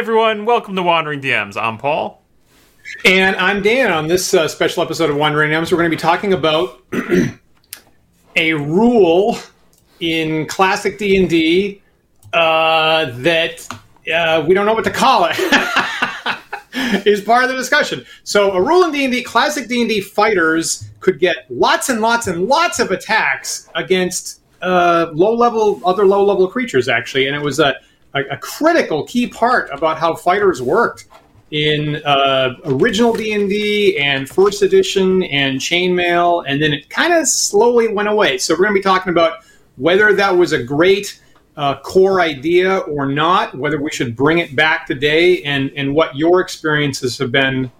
[0.00, 0.46] Everyone.
[0.46, 1.60] Welcome to Wandering DMs.
[1.60, 2.22] I'm Paul.
[3.04, 3.92] And I'm Dan.
[3.92, 6.82] On this uh, special episode of Wandering DMs, we're going to be talking about
[8.36, 9.36] a rule
[10.00, 11.82] in classic D&D
[12.32, 13.68] uh, that
[14.10, 15.36] uh, we don't know what to call it.
[17.06, 18.02] is part of the discussion.
[18.24, 22.80] So, a rule in D&D, classic D&D fighters could get lots and lots and lots
[22.80, 27.74] of attacks against uh, low-level, other low-level creatures, actually, and it was a
[28.14, 31.06] a, a critical key part about how fighters worked
[31.50, 37.92] in uh, original D&D and first edition and chainmail, and then it kind of slowly
[37.92, 38.38] went away.
[38.38, 39.44] So we're going to be talking about
[39.76, 41.20] whether that was a great
[41.56, 46.14] uh, core idea or not, whether we should bring it back today, and, and what
[46.16, 47.70] your experiences have been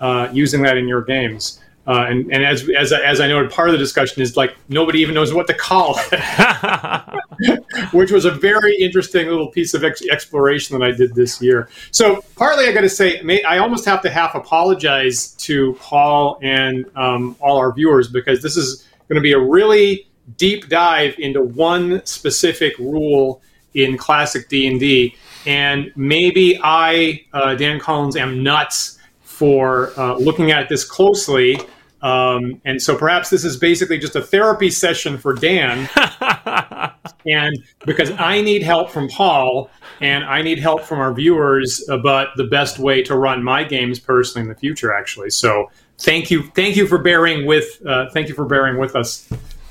[0.00, 1.60] uh, using that in your games.
[1.88, 5.00] Uh, and, and as, as, as I noted, part of the discussion is like nobody
[5.00, 10.06] even knows what to call it, which was a very interesting little piece of ex-
[10.06, 11.70] exploration that I did this year.
[11.90, 16.38] So, partly I got to say, may, I almost have to half apologize to Paul
[16.42, 21.14] and um, all our viewers because this is going to be a really deep dive
[21.18, 23.40] into one specific rule
[23.72, 25.16] in classic D&D.
[25.46, 31.58] And maybe I, uh, Dan Collins, am nuts for uh, looking at this closely
[32.02, 35.88] um, and so perhaps this is basically just a therapy session for Dan.
[37.26, 42.36] and because I need help from Paul and I need help from our viewers about
[42.36, 45.30] the best way to run my games personally in the future, actually.
[45.30, 46.44] So thank you.
[46.54, 49.28] Thank you for bearing with, uh, thank you for bearing with us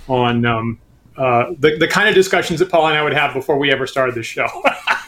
[0.09, 0.79] on um,
[1.17, 3.87] uh, the, the kind of discussions that Paul and I would have before we ever
[3.87, 4.47] started this show.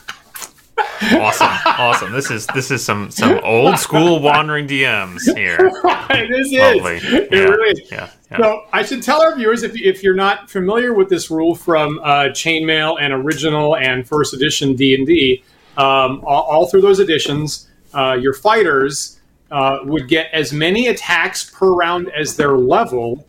[1.01, 2.11] awesome, awesome.
[2.11, 5.57] This is this is some some old school wandering DMs here.
[6.09, 6.97] this Lovely.
[6.97, 7.03] is.
[7.05, 7.91] It yeah, really is.
[7.91, 11.31] Yeah, yeah, So I should tell our viewers if if you're not familiar with this
[11.31, 15.43] rule from uh, Chainmail and original and first edition D and D,
[15.77, 19.19] um, all, all, through those editions, uh, your fighters
[19.51, 23.25] uh, would get as many attacks per round as their level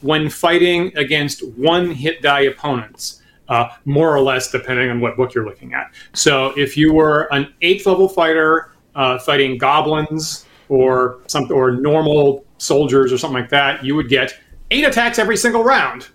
[0.00, 5.34] when fighting against one hit die opponents uh, more or less, depending on what book
[5.34, 5.92] you're looking at.
[6.12, 12.44] So if you were an eighth level fighter uh, fighting goblins or something or normal
[12.58, 14.38] soldiers or something like that, you would get
[14.70, 16.08] eight attacks every single round.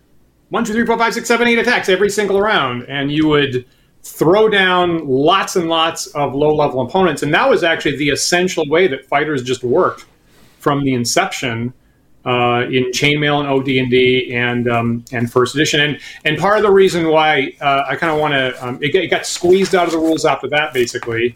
[0.50, 3.66] One, two, three, four, five, six, seven, eight attacks every single round, and you would
[4.04, 7.24] throw down lots and lots of low level opponents.
[7.24, 10.06] And that was actually the essential way that fighters just worked
[10.60, 11.74] from the inception
[12.26, 15.80] uh, in chainmail and OD&D and um, and first edition.
[15.82, 18.96] And and part of the reason why uh, I kind of want to um, it,
[18.96, 20.74] it, got squeezed out of the rules after that.
[20.74, 21.36] Basically,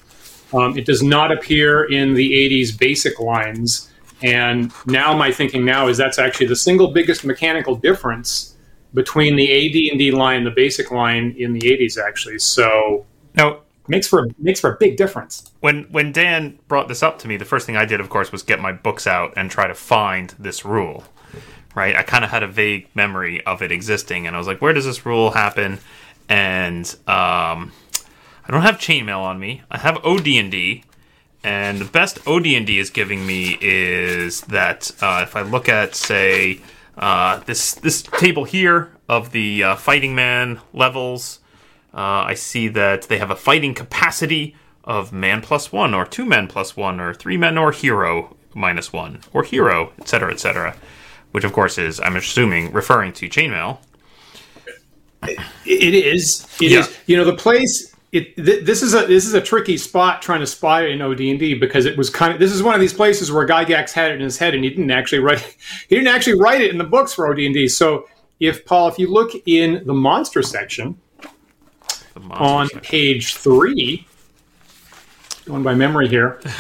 [0.54, 3.92] um, it does not appear in the '80s basic lines.
[4.24, 8.56] And now my thinking now is that's actually the single biggest mechanical difference
[8.96, 11.98] between the AD&D line the basic line in the '80s.
[12.02, 13.06] Actually, so
[13.36, 15.52] now makes for makes for a big difference.
[15.60, 18.32] When when Dan brought this up to me, the first thing I did, of course,
[18.32, 21.04] was get my books out and try to find this rule.
[21.76, 24.62] Right, I kind of had a vague memory of it existing, and I was like,
[24.62, 25.78] "Where does this rule happen?"
[26.28, 27.72] And um,
[28.48, 29.62] I don't have chainmail on me.
[29.70, 30.84] I have OD&D,
[31.44, 36.62] and the best OD&D is giving me is that uh, if I look at, say,
[36.98, 41.40] uh, this this table here of the uh, fighting man levels
[41.94, 46.26] uh, I see that they have a fighting capacity of man plus one, or two
[46.26, 50.76] men plus one, or three men, or hero minus one, or hero, etc., etc.
[51.32, 53.80] Which, of course, is I'm assuming referring to chainmail.
[55.66, 56.48] It is.
[56.62, 56.80] It yeah.
[56.80, 56.98] is.
[57.06, 57.94] You know, the place.
[58.14, 61.56] It, th- this is a this is a tricky spot trying to spy in OD&D
[61.56, 64.16] because it was kind of this is one of these places where Gygax had it
[64.16, 65.40] in his head and he didn't actually write
[65.90, 67.68] he didn't actually write it in the books for OD&D.
[67.68, 68.08] So
[68.40, 70.98] if Paul, if you look in the monster section,
[72.32, 72.82] on section.
[72.82, 74.06] page three.
[75.46, 76.40] Going by memory here.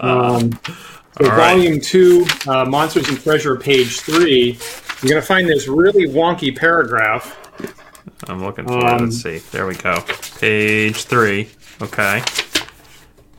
[0.00, 0.52] um,
[1.18, 1.82] so volume right.
[1.82, 4.58] two, uh, Monsters and Treasure, page three.
[5.02, 7.36] You're going to find this really wonky paragraph.
[8.28, 9.04] I'm looking for um, it.
[9.04, 9.38] Let's see.
[9.50, 10.04] There we go.
[10.38, 11.48] Page three.
[11.82, 12.22] Okay.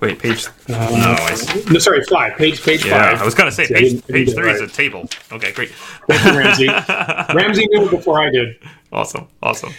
[0.01, 0.47] Wait, page.
[0.67, 2.35] Uh, no, I, no, sorry, five.
[2.35, 3.21] Page, page yeah, five.
[3.21, 4.55] I was gonna say page, page three right.
[4.55, 5.07] is a table.
[5.31, 5.69] Okay, great.
[6.09, 6.67] Thank you, Ramsey.
[7.35, 8.57] Ramsey knew it before I did.
[8.91, 9.71] Awesome, awesome.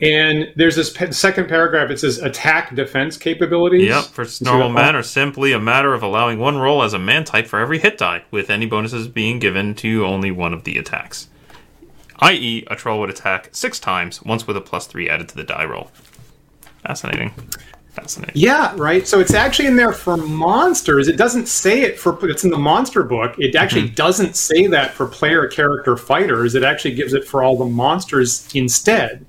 [0.00, 1.90] And there's this pe- second paragraph.
[1.90, 3.88] It says attack defense capabilities.
[3.88, 7.24] Yep, for normal men are simply a matter of allowing one roll as a man
[7.24, 10.76] type for every hit die, with any bonuses being given to only one of the
[10.76, 11.28] attacks.
[12.18, 15.44] I.e., a troll would attack six times, once with a plus three added to the
[15.44, 15.90] die roll.
[16.82, 17.32] Fascinating.
[17.90, 18.34] Fascinating.
[18.36, 19.08] Yeah, right.
[19.08, 21.08] So it's actually in there for monsters.
[21.08, 22.18] It doesn't say it for.
[22.28, 23.34] It's in the monster book.
[23.38, 23.94] It actually mm-hmm.
[23.94, 26.54] doesn't say that for player character fighters.
[26.54, 29.24] It actually gives it for all the monsters instead.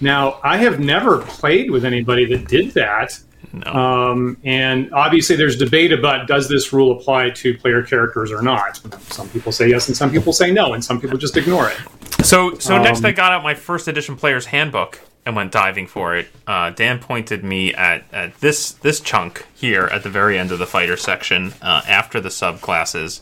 [0.00, 3.18] Now, I have never played with anybody that did that.
[3.52, 3.72] No.
[3.72, 8.80] Um, and obviously, there's debate about does this rule apply to player characters or not.
[9.10, 11.78] Some people say yes, and some people say no, and some people just ignore it.
[12.24, 15.86] So, so next Um, I got out my first edition player's handbook and went diving
[15.86, 16.28] for it.
[16.46, 20.58] Uh, Dan pointed me at, at this this chunk here at the very end of
[20.58, 23.20] the fighter section uh, after the subclasses,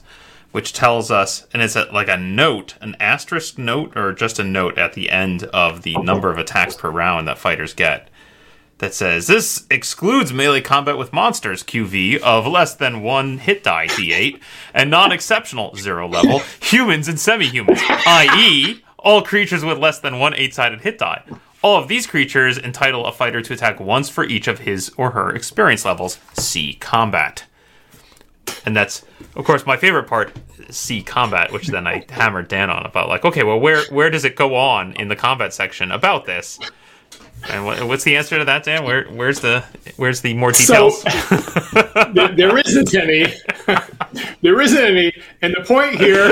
[0.52, 4.44] which tells us, and it's a, like a note, an asterisk note, or just a
[4.44, 8.08] note at the end of the number of attacks per round that fighters get.
[8.78, 13.86] That says this excludes melee combat with monsters QV of less than one hit die
[13.86, 14.38] D8
[14.74, 20.82] and non-exceptional zero level humans and semi-humans, i.e., all creatures with less than one eight-sided
[20.82, 21.22] hit die.
[21.62, 25.12] All of these creatures entitle a fighter to attack once for each of his or
[25.12, 26.18] her experience levels.
[26.34, 27.45] See combat.
[28.64, 29.04] And that's,
[29.36, 30.32] of course, my favorite part.
[30.70, 34.24] See combat, which then I hammered Dan on about, like, okay, well, where where does
[34.24, 36.58] it go on in the combat section about this?
[37.48, 38.82] And what, what's the answer to that, Dan?
[38.82, 39.62] Where where's the
[39.96, 42.14] where's the more So- details?
[42.14, 43.32] there, there isn't any.
[44.42, 45.12] there isn't any.
[45.42, 46.30] And the point here,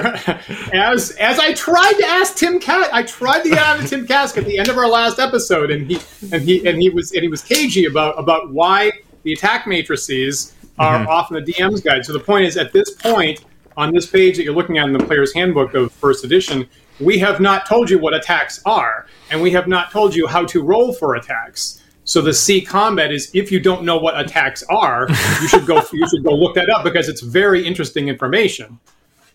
[0.73, 4.07] as as I tried to ask Tim Kask, I tried to get out of Tim
[4.07, 5.99] Kask at the end of our last episode, and he
[6.33, 8.91] and he and he was and he was cagey about about why
[9.23, 11.09] the attack matrices are mm-hmm.
[11.09, 12.05] off in the DM's guide.
[12.05, 13.45] So the point is, at this point
[13.77, 16.69] on this page that you're looking at in the player's handbook of first edition,
[17.01, 20.45] we have not told you what attacks are, and we have not told you how
[20.47, 21.83] to roll for attacks.
[22.05, 25.09] So the C combat is if you don't know what attacks are,
[25.41, 28.79] you should go you should go look that up because it's very interesting information.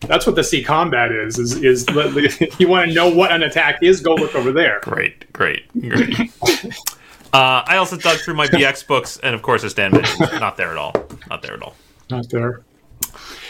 [0.00, 1.38] That's what the C combat is.
[1.38, 4.80] Is is if you want to know what an attack is, go look over there.
[4.82, 6.30] great, great, great.
[7.32, 10.56] Uh, I also dug through my BX books, and of course, as Dan mentioned, not
[10.56, 10.92] there at all.
[11.28, 11.76] Not there at all.
[12.10, 12.62] Not there.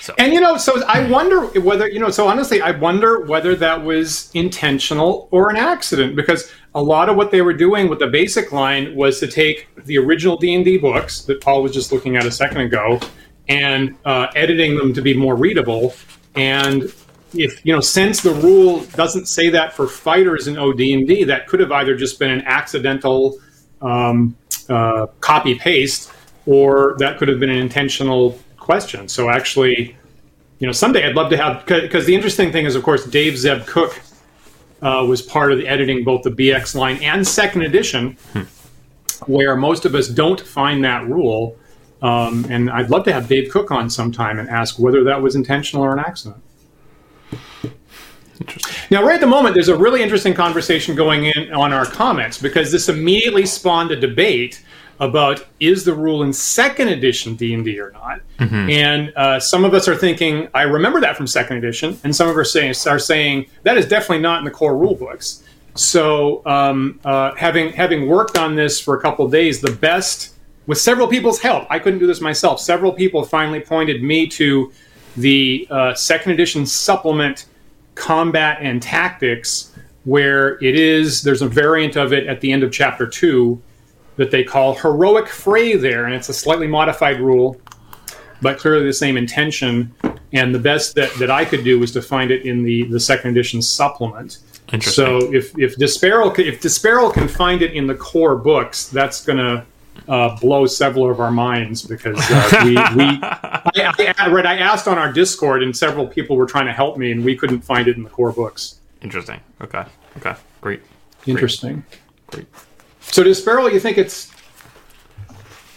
[0.03, 2.11] So- And you know, so I wonder whether you know.
[2.11, 7.17] So honestly, I wonder whether that was intentional or an accident because a lot of
[7.17, 10.65] what they were doing with the basic line was to take the original D and
[10.65, 13.00] D books that Paul was just looking at a second ago
[13.49, 15.94] and uh, editing them to be more readable.
[16.35, 16.85] And
[17.35, 21.25] if you know, since the rule doesn't say that for fighters in OD and D,
[21.25, 23.38] that could have either just been an accidental
[23.82, 24.37] um,
[24.69, 26.12] uh, copy paste,
[26.47, 29.09] or that could have been an intentional question.
[29.09, 29.97] So actually,
[30.59, 33.37] you know, someday I'd love to have because the interesting thing is, of course, Dave
[33.37, 34.00] Zeb Cook
[34.82, 38.17] uh, was part of the editing both the BX line and second edition,
[39.27, 41.56] where most of us don't find that rule.
[42.03, 45.35] Um, and I'd love to have Dave Cook on sometime and ask whether that was
[45.37, 46.43] intentional or an accident.
[48.90, 52.38] Now, right at the moment, there's a really interesting conversation going in on our comments
[52.38, 54.64] because this immediately spawned a debate
[54.98, 58.20] about is the rule in second edition D&D or not.
[58.70, 62.28] And uh, some of us are thinking, I remember that from second edition, and some
[62.28, 65.44] of us are saying, are saying that is definitely not in the core rule books.
[65.76, 70.34] So, um, uh, having having worked on this for a couple of days, the best
[70.66, 72.60] with several people's help, I couldn't do this myself.
[72.60, 74.72] Several people finally pointed me to
[75.17, 77.46] the uh, second edition supplement
[78.00, 79.72] combat and tactics
[80.04, 83.60] where it is there's a variant of it at the end of chapter 2
[84.16, 87.60] that they call heroic fray there and it's a slightly modified rule
[88.42, 89.94] but clearly the same intention
[90.32, 92.98] and the best that, that i could do was to find it in the, the
[92.98, 94.38] second edition supplement
[94.72, 95.20] Interesting.
[95.20, 99.24] so if if Disparel can, if Disparel can find it in the core books, that's
[99.24, 99.66] gonna
[100.08, 102.78] uh, blow several of our minds because uh, we, we
[103.22, 106.96] I, I, right, I asked on our Discord and several people were trying to help
[106.98, 108.80] me and we couldn't find it in the core books.
[109.02, 109.40] Interesting.
[109.60, 109.84] Okay.
[110.19, 110.34] Okay.
[110.60, 110.82] Great.
[111.26, 111.84] Interesting.
[112.28, 112.46] Great.
[113.00, 114.30] So Disparel, you think it's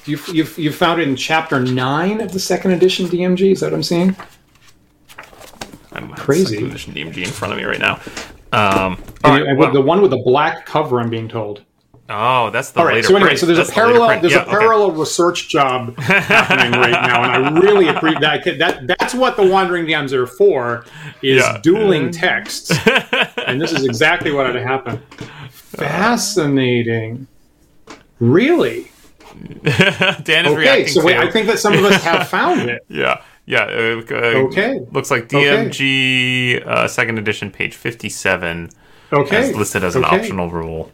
[0.06, 3.52] you you you found it in chapter nine of the second edition DMG?
[3.54, 4.16] Is that what I'm seeing?
[5.94, 6.56] I'm Crazy.
[6.56, 8.00] Second edition DMG in front of me right now.
[8.52, 11.64] Um, all And right, it- well- the one with the black cover, I'm being told.
[12.14, 13.04] Oh, that's the All right.
[13.04, 13.40] So anyway, print.
[13.40, 14.22] so there's That's a parallel print.
[14.22, 14.52] there's Yeah, a okay.
[14.52, 18.58] parallel research job happening right now, and I really appreciate that.
[18.60, 20.86] That that's what the Wandering DMs are for
[21.22, 21.60] is Yeah.
[21.62, 22.72] dueling texts,
[23.48, 25.02] and this is exactly what had to happen.
[25.50, 27.28] Fascinating.
[28.20, 28.92] Really?
[29.64, 30.56] Dan is Okay.
[30.56, 31.18] reacting So wait.
[31.18, 32.86] I think that some of us have found it.
[32.90, 33.64] Yeah, yeah.
[33.64, 34.14] Uh, uh,
[34.48, 34.80] Okay.
[34.92, 38.70] Looks like DMG uh, second edition, page fifty-seven,
[39.12, 39.38] Okay.
[39.50, 40.92] as listed as an optional rule.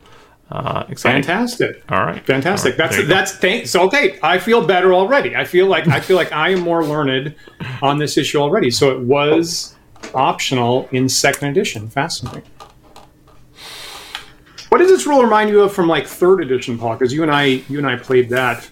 [0.52, 1.22] Uh, exciting.
[1.22, 1.84] Fantastic.
[1.92, 2.26] All right.
[2.26, 2.80] Fantastic.
[2.80, 2.90] All right.
[2.90, 3.14] That's There you go.
[3.16, 4.18] that's thank, so okay.
[4.24, 5.36] I feel better already.
[5.36, 7.36] I feel like I feel like I am more learned
[7.84, 8.72] on this issue already.
[8.72, 9.76] So it was
[10.16, 11.88] optional in second edition.
[11.90, 12.44] Fascinating.
[14.70, 16.94] What does this rule remind you of from like third edition, Paul?
[16.94, 18.70] Because you and I you and I played that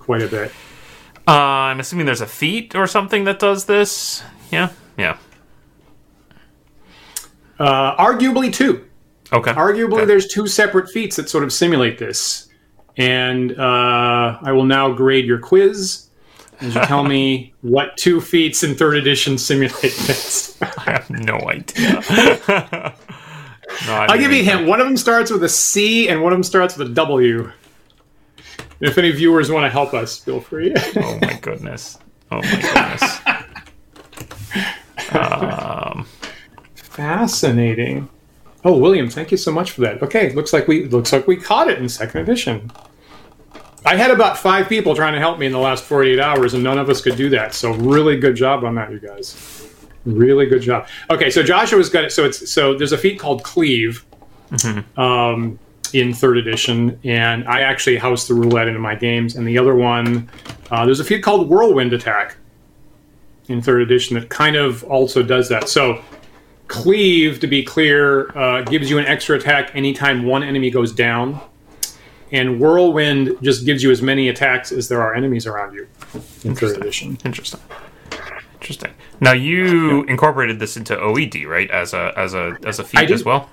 [0.00, 0.50] quite a bit.
[1.28, 4.22] Uh, I'm assuming there's a feat or something that does this.
[4.50, 4.70] Yeah.
[4.96, 5.18] Yeah.
[7.58, 8.85] Uh, arguably two.
[9.32, 9.52] Okay.
[9.52, 10.04] Arguably, Okay.
[10.04, 12.48] there's two separate feats that sort of simulate this.
[12.96, 16.08] And uh, I will now grade your quiz
[16.60, 20.56] as you tell me what two feats in third edition simulate this.
[20.62, 22.02] I have no idea.
[23.86, 24.66] no, I'll give you a hint.
[24.66, 27.52] One of them starts with a C, and one of them starts with a W.
[28.80, 30.72] If any viewers want to help us, feel free.
[30.96, 31.98] Oh my goodness.
[32.30, 33.20] Oh my goodness.
[35.14, 36.06] um,
[36.74, 38.08] Fascinating.
[38.66, 40.02] Oh, William, thank you so much for that.
[40.02, 42.72] Okay, looks like we looks like we caught it in second edition.
[43.84, 46.64] I had about five people trying to help me in the last 48 hours, and
[46.64, 47.54] none of us could do that.
[47.54, 49.72] So really good job on that, you guys.
[50.04, 50.88] Really good job.
[51.10, 52.10] Okay, so Joshua's got it.
[52.10, 54.04] So it's so there's a feat called Cleave
[54.96, 55.60] um,
[55.92, 59.36] in third edition, and I actually house the roulette into my games.
[59.36, 60.28] And the other one,
[60.72, 62.36] uh, there's a feat called Whirlwind Attack
[63.46, 65.68] in third edition that kind of also does that.
[65.68, 66.02] So
[66.68, 71.40] Cleave, to be clear, uh, gives you an extra attack anytime one enemy goes down.
[72.32, 75.86] And Whirlwind just gives you as many attacks as there are enemies around you
[76.42, 77.18] in third edition.
[77.24, 77.60] interesting.
[78.54, 78.92] Interesting.
[79.20, 81.70] Now you incorporated this into OED, right?
[81.70, 83.48] As a as a as a feat as well.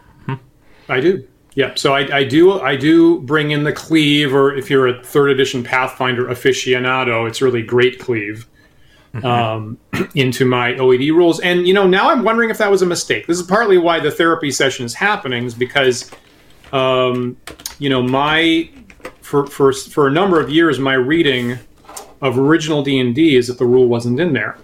[0.90, 1.28] I do.
[1.56, 1.78] Yep.
[1.78, 5.30] So I, I do I do bring in the cleave, or if you're a third
[5.30, 8.48] edition Pathfinder aficionado, it's really great cleave
[9.22, 9.78] um,
[10.16, 11.40] into my OED rules.
[11.42, 13.28] And you know, now I'm wondering if that was a mistake.
[13.28, 16.10] This is partly why the therapy session is happening, is because
[16.72, 17.38] um,
[17.80, 18.70] you know my
[19.22, 21.60] for for for a number of years my reading
[22.22, 24.58] of original D and D is that the rule wasn't in there,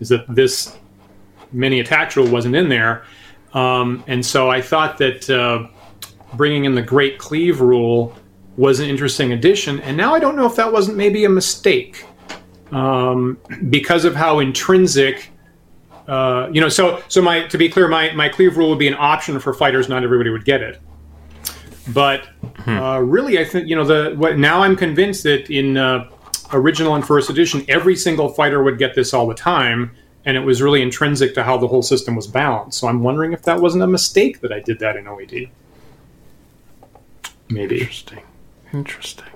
[0.00, 0.76] is that this
[1.52, 3.04] many attacks rule wasn't in there.
[3.54, 5.68] Um, and so I thought that uh,
[6.34, 8.14] bringing in the Great Cleave rule
[8.56, 9.80] was an interesting addition.
[9.80, 12.04] And now I don't know if that wasn't maybe a mistake
[12.72, 13.38] um,
[13.70, 15.30] because of how intrinsic.
[16.08, 18.88] Uh, you know, so so my to be clear, my my cleave rule would be
[18.88, 19.88] an option for fighters.
[19.88, 20.80] Not everybody would get it,
[21.88, 22.28] but
[22.66, 26.08] uh, really, I think you know the what now I'm convinced that in uh,
[26.52, 29.90] original and first edition, every single fighter would get this all the time,
[30.24, 32.78] and it was really intrinsic to how the whole system was balanced.
[32.78, 35.50] So I'm wondering if that wasn't a mistake that I did that in OED.
[37.48, 37.80] Maybe.
[37.80, 38.22] Interesting.
[38.72, 39.26] Interesting.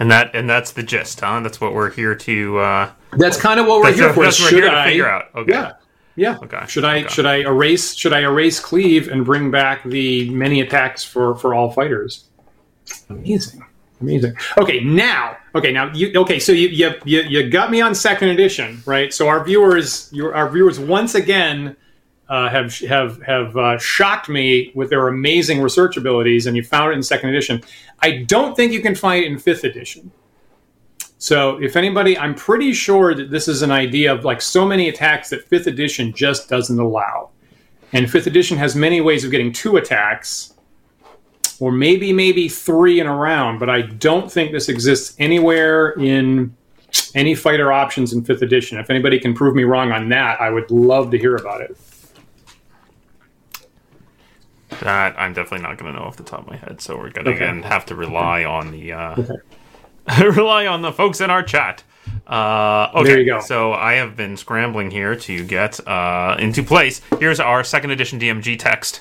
[0.00, 1.40] And that and that's the gist, huh?
[1.40, 2.58] That's what we're here to.
[2.58, 4.24] Uh, That's kind of what we're here what, for.
[4.24, 5.24] that's what Should we're here to I figure out.
[5.36, 5.52] Okay.
[5.52, 5.72] Yeah.
[6.16, 6.38] Yeah.
[6.42, 6.64] Okay.
[6.66, 7.08] Should I Okay.
[7.08, 11.54] should I erase should I erase cleave and bring back the many attacks for for
[11.54, 12.24] all fighters?
[13.08, 13.62] Amazing.
[14.00, 14.34] Amazing.
[14.56, 18.28] Okay, now, okay, now you okay, so you you you, you got me on second
[18.30, 19.12] edition, right?
[19.12, 21.76] So our viewers your our viewers once again
[22.30, 26.92] uh, have have have uh, shocked me with their amazing research abilities, and you found
[26.92, 27.60] it in second edition.
[27.98, 30.12] I don't think you can find it in fifth edition.
[31.18, 34.88] So if anybody, I'm pretty sure that this is an idea of like so many
[34.88, 37.30] attacks that fifth edition just doesn't allow.
[37.92, 40.54] And fifth edition has many ways of getting two attacks,
[41.58, 43.58] or maybe maybe three in a round.
[43.58, 46.56] But I don't think this exists anywhere in
[47.16, 48.78] any fighter options in fifth edition.
[48.78, 51.76] If anybody can prove me wrong on that, I would love to hear about it.
[54.80, 56.80] That I'm definitely not going to know off the top of my head.
[56.80, 57.44] So we're going to Okay.
[57.44, 59.22] again have to rely on the uh,
[60.20, 61.82] rely on the folks in our chat.
[62.26, 63.40] Uh, okay, There you go.
[63.40, 67.00] so I have been scrambling here to get uh, into place.
[67.18, 69.00] Here's our second edition DMG text.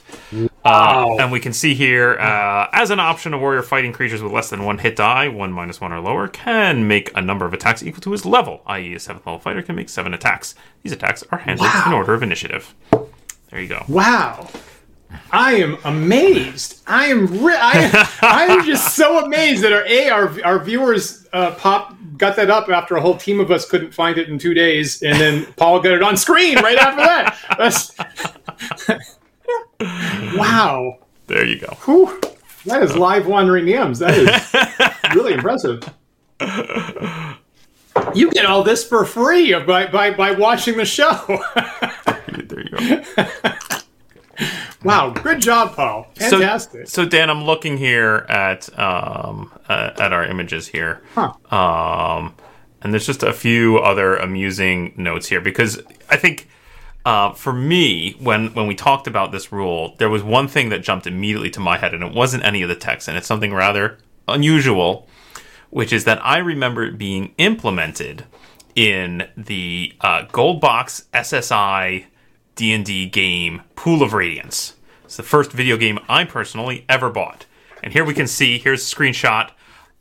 [0.65, 1.15] Wow.
[1.15, 4.31] Uh, and we can see here, uh, as an option, a warrior fighting creatures with
[4.31, 7.53] less than one hit die, one minus one or lower, can make a number of
[7.53, 10.53] attacks equal to his level, i.e., a seventh level fighter can make seven attacks.
[10.83, 12.75] These attacks are handled in order of initiative.
[13.49, 13.85] There you go.
[13.87, 14.47] Wow.
[15.31, 16.81] I am amazed.
[16.87, 21.27] I am re- I, I am just so amazed that our a our, our viewers
[21.33, 24.37] uh, pop got that up after a whole team of us couldn't find it in
[24.37, 27.37] two days, and then Paul got it on screen right after that.
[30.35, 30.99] Wow.
[31.27, 31.67] There you go.
[31.85, 32.19] Whew.
[32.65, 33.99] That is live wandering yams.
[33.99, 35.81] That is really impressive.
[38.13, 41.41] You get all this for free by, by, by watching the show.
[42.27, 43.55] There you go.
[44.83, 46.07] wow, good job, Paul.
[46.15, 46.87] Fantastic.
[46.87, 51.33] So, so Dan, I'm looking here at um, uh, at our images here, Huh.
[51.55, 52.35] um,
[52.81, 56.47] and there's just a few other amusing notes here because I think
[57.05, 60.79] uh, for me, when when we talked about this rule, there was one thing that
[60.83, 63.53] jumped immediately to my head, and it wasn't any of the text, and it's something
[63.53, 65.07] rather unusual,
[65.69, 68.25] which is that I remember it being implemented
[68.75, 72.05] in the uh, Gold Box SSI
[72.59, 74.73] D and D game Pool of Radiance.
[75.05, 77.45] It's the first video game I personally ever bought,
[77.81, 79.51] and here we can see here's a screenshot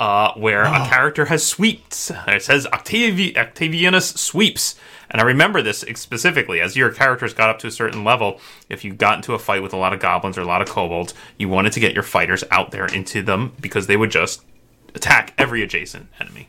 [0.00, 2.10] uh, where a character has sweeps.
[2.26, 4.74] It says Octavi- Octavianus sweeps.
[5.08, 8.40] And I remember this specifically as your characters got up to a certain level.
[8.68, 10.68] If you got into a fight with a lot of goblins or a lot of
[10.68, 14.42] kobolds, you wanted to get your fighters out there into them because they would just
[14.96, 16.48] attack every adjacent enemy.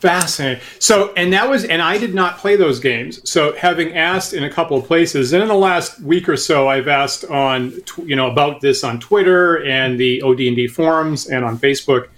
[0.00, 0.62] Fascinating.
[0.78, 3.28] So, and that was, and I did not play those games.
[3.28, 6.68] So, having asked in a couple of places, and in the last week or so,
[6.68, 7.72] I've asked on,
[8.04, 12.08] you know, about this on Twitter and the OD&D forums and on Facebook,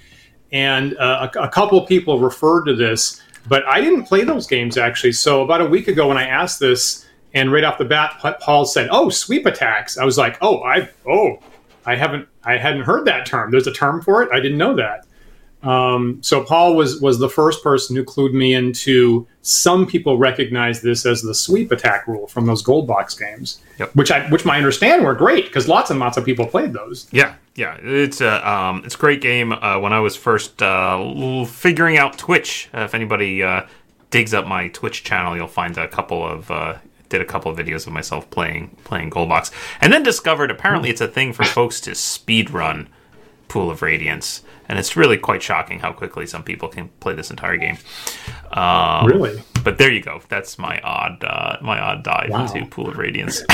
[0.53, 4.47] and uh, a, a couple of people referred to this, but I didn't play those
[4.47, 5.13] games actually.
[5.13, 8.65] So, about a week ago, when I asked this, and right off the bat, Paul
[8.65, 11.39] said, "Oh, sweep attacks." I was like, "Oh, I, oh,
[11.85, 13.51] I haven't, I hadn't heard that term.
[13.51, 14.31] There's a term for it.
[14.33, 15.07] I didn't know that."
[15.65, 19.27] Um, so Paul was was the first person who clued me into.
[19.43, 23.95] Some people recognize this as the sweep attack rule from those gold box games, Yep.
[23.95, 27.07] which I which I understand were great because lots and lots of people played those.
[27.13, 29.53] Yeah, yeah, it's a um, it's a great game.
[29.53, 33.63] Uh, when I was first uh, figuring out Twitch, uh, if anybody uh,
[34.11, 36.77] digs up my Twitch channel, you'll find a couple of uh,
[37.11, 41.01] did a couple of videos of myself playing playing Goldbox, and then discovered apparently it's
[41.03, 42.89] a thing for folks to speed run
[43.49, 47.31] Pool of Radiance, and it's really quite shocking how quickly some people can play this
[47.31, 47.79] entire game.
[48.53, 49.43] Um, Really?
[49.63, 50.21] but there you go.
[50.29, 52.47] That's my odd uh, my odd dive Wow.
[52.47, 53.43] into Pool of Radiance.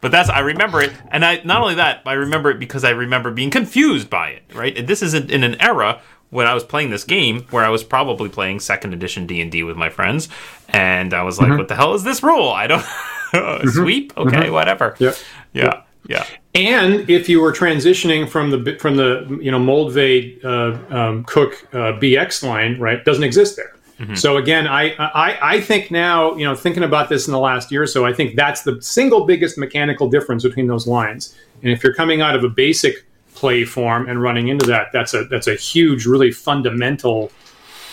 [0.00, 2.90] but that's I remember it, and I not only that, I remember it because I
[2.90, 4.42] remember being confused by it.
[4.54, 6.00] Right, and this is in, in an era
[6.30, 9.50] when I was playing this game where I was probably playing second edition D and
[9.50, 10.28] D with my friends,
[10.68, 12.48] and I was like, "What the hell is this rule?
[12.50, 12.84] I don't
[13.72, 14.16] sweep.
[14.16, 14.94] Okay, whatever.
[14.98, 15.16] Yep.
[15.54, 16.26] Yeah, yeah,
[16.58, 21.68] And if you were transitioning from the from the you know Moldvay uh, um, Cook
[21.72, 23.76] uh, BX line, right, doesn't exist there.
[24.14, 27.70] So again, I, I I think now you know thinking about this in the last
[27.70, 31.36] year or so, I think that's the single biggest mechanical difference between those lines.
[31.62, 33.04] And if you're coming out of a basic
[33.34, 37.30] play form and running into that, that's a that's a huge, really fundamental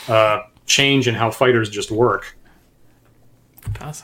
[0.08, 2.36] uh, change in how fighters just work.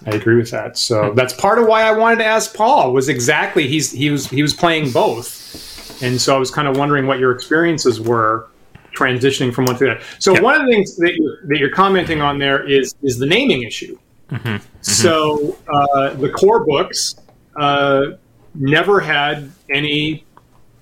[0.06, 0.78] I agree with that.
[0.78, 4.28] So that's part of why I wanted to ask Paul was exactly he's he was
[4.28, 8.48] he was playing both, and so I was kind of wondering what your experiences were
[8.96, 10.02] transitioning from one to the other.
[10.20, 10.42] So Yeah.
[10.42, 13.64] one of the things that you're, that you're commenting on there is is the naming
[13.64, 13.98] issue.
[14.82, 17.16] So uh, the core books
[17.58, 18.12] uh,
[18.56, 20.26] never had any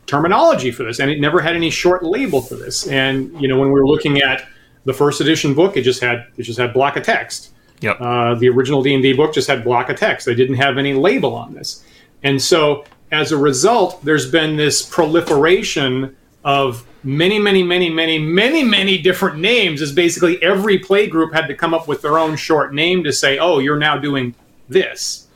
[0.05, 2.87] terminology for this, and it never had any short label for this.
[2.87, 4.45] And you know when we were looking at
[4.85, 7.51] the first edition book, it just had it just had block of text.
[7.81, 7.97] Yep.
[8.01, 10.25] Uh, the original D and D book just had block of text.
[10.25, 11.83] They didn't have any label on this,
[12.23, 18.63] and so as a result, there's been this proliferation of many, many, many, many, many,
[18.63, 19.81] many different names.
[19.81, 23.13] As basically every play group had to come up with their own short name to
[23.13, 24.35] say, "Oh, you're now doing
[24.67, 25.27] this."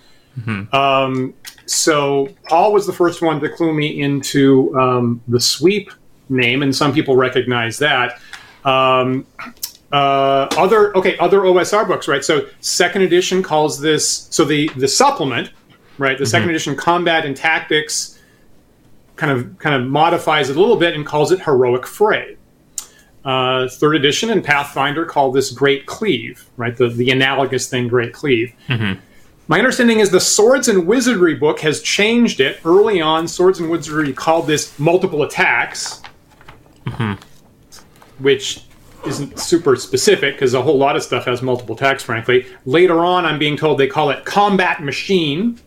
[0.73, 1.34] Um,
[1.65, 5.91] so Paul was the first one to clue me into um, the sweep
[6.29, 8.19] name, and some people recognize that.
[8.65, 9.25] Um,
[9.93, 12.25] uh, other okay, other OSR books, right?
[12.25, 15.51] So second edition calls this so the the supplement,
[15.99, 16.17] right?
[16.17, 18.19] The second edition combat and tactics
[19.15, 22.38] kind of kind of modifies it a little bit and calls it heroic fray.
[23.23, 26.75] Uh, third edition and Pathfinder call this Great Cleave, right?
[26.75, 28.51] The the analogous thing, Great Cleave.
[29.47, 32.60] My understanding is the Swords and Wizardry book has changed it.
[32.65, 36.01] Early on, Swords and Wizardry called this multiple attacks,
[38.19, 38.63] which
[39.06, 42.46] isn't super specific because a whole lot of stuff has multiple tags, frankly.
[42.66, 45.60] Later on, I'm being told they call it combat machine.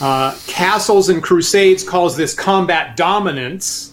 [0.00, 3.92] Uh, Castles and Crusades calls this combat dominance.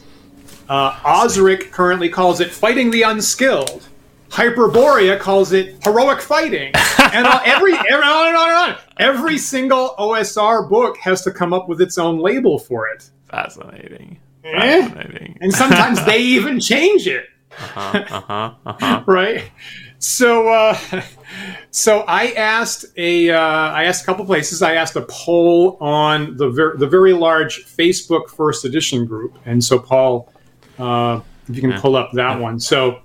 [0.68, 3.88] Uh, Osric currently calls it fighting the unskilled.
[4.30, 6.72] Hyperborea calls it heroic fighting,
[7.14, 8.78] and all, every, every on and on and on.
[8.98, 14.20] Every single OSR book has to come up with its own label for it, Fascinating.
[14.44, 14.88] Eh?
[14.88, 15.38] Fascinating.
[15.42, 17.26] and sometimes they even change it.
[17.60, 19.04] Uh-huh, uh-huh.
[19.06, 19.52] right?
[20.00, 20.78] So, uh,
[21.72, 24.62] so I asked a, uh, I asked a couple places.
[24.62, 29.64] I asked a poll on the ver- the very large Facebook First Edition group, and
[29.64, 30.32] so Paul,
[30.78, 32.60] uh, if you can pull up that one.
[32.60, 33.02] So,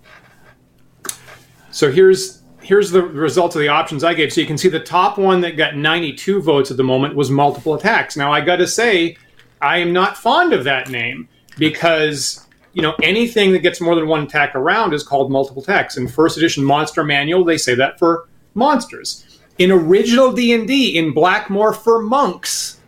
[1.70, 4.32] so here's here's the result of the options I gave.
[4.32, 7.30] So you can see the top one that got 92 votes at the moment was
[7.30, 8.16] multiple attacks.
[8.16, 9.16] Now I got to say,
[9.60, 12.43] I am not fond of that name because
[12.74, 15.96] you know anything that gets more than one attack around is called multiple attacks.
[15.96, 19.24] In first edition monster manual, they say that for monsters.
[19.58, 22.80] In original D&D in Blackmoor for monks,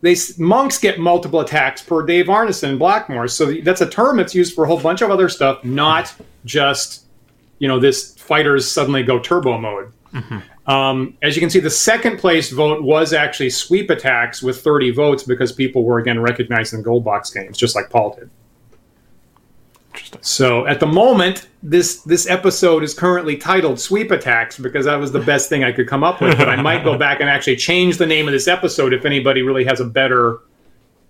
[0.00, 3.30] they monks get multiple attacks per Dave Arneson in Blackmoor.
[3.30, 7.04] So that's a term that's used for a whole bunch of other stuff, not just
[7.58, 9.92] you know this fighters suddenly go turbo mode.
[10.66, 14.92] Um, as you can see, the second place vote was actually sweep attacks with 30
[14.92, 18.30] votes because people were again recognizing gold box games, just like Paul did.
[20.12, 20.34] Interesting.
[20.34, 25.12] So at the moment, this this episode is currently titled "Sweep Attacks" because that was
[25.12, 26.36] the best thing I could come up with.
[26.36, 29.42] But I might go back and actually change the name of this episode if anybody
[29.42, 30.40] really has a better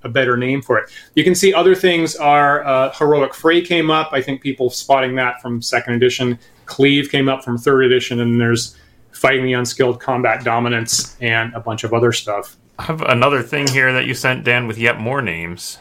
[0.04, 0.90] a better name for it.
[1.14, 4.10] You can see other things are uh, heroic fray came up.
[4.12, 6.38] I think people spotting that from second edition.
[6.66, 8.76] Cleave came up from third edition, and there's
[9.12, 12.56] fighting the unskilled combat dominance and a bunch of other stuff.
[12.78, 15.78] I have another thing here that you sent Dan with yet more names.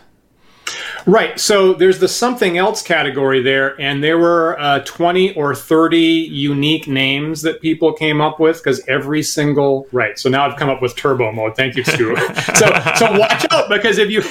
[1.05, 1.39] Right.
[1.39, 6.87] So there's the something else category there, and there were uh, 20 or 30 unique
[6.87, 10.17] names that people came up with because every single right.
[10.17, 11.55] So now I've come up with turbo mode.
[11.55, 12.15] Thank you, Stu.
[12.55, 14.23] so so watch out because if you,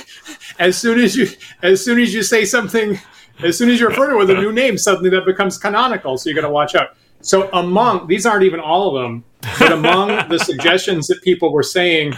[0.58, 1.28] as soon as you
[1.62, 2.98] as soon as you say something,
[3.42, 6.18] as soon as you refer to it with a new name, suddenly that becomes canonical.
[6.18, 6.96] So you got to watch out.
[7.22, 9.24] So among these aren't even all of them,
[9.58, 12.14] but among the suggestions that people were saying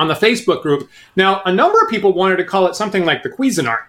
[0.00, 0.88] on the Facebook group.
[1.14, 3.84] Now, a number of people wanted to call it something like the Cuisinart.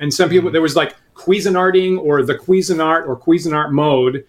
[0.00, 4.26] And some people, there was like Cuisinarting or the Cuisinart or Cuisinart mode.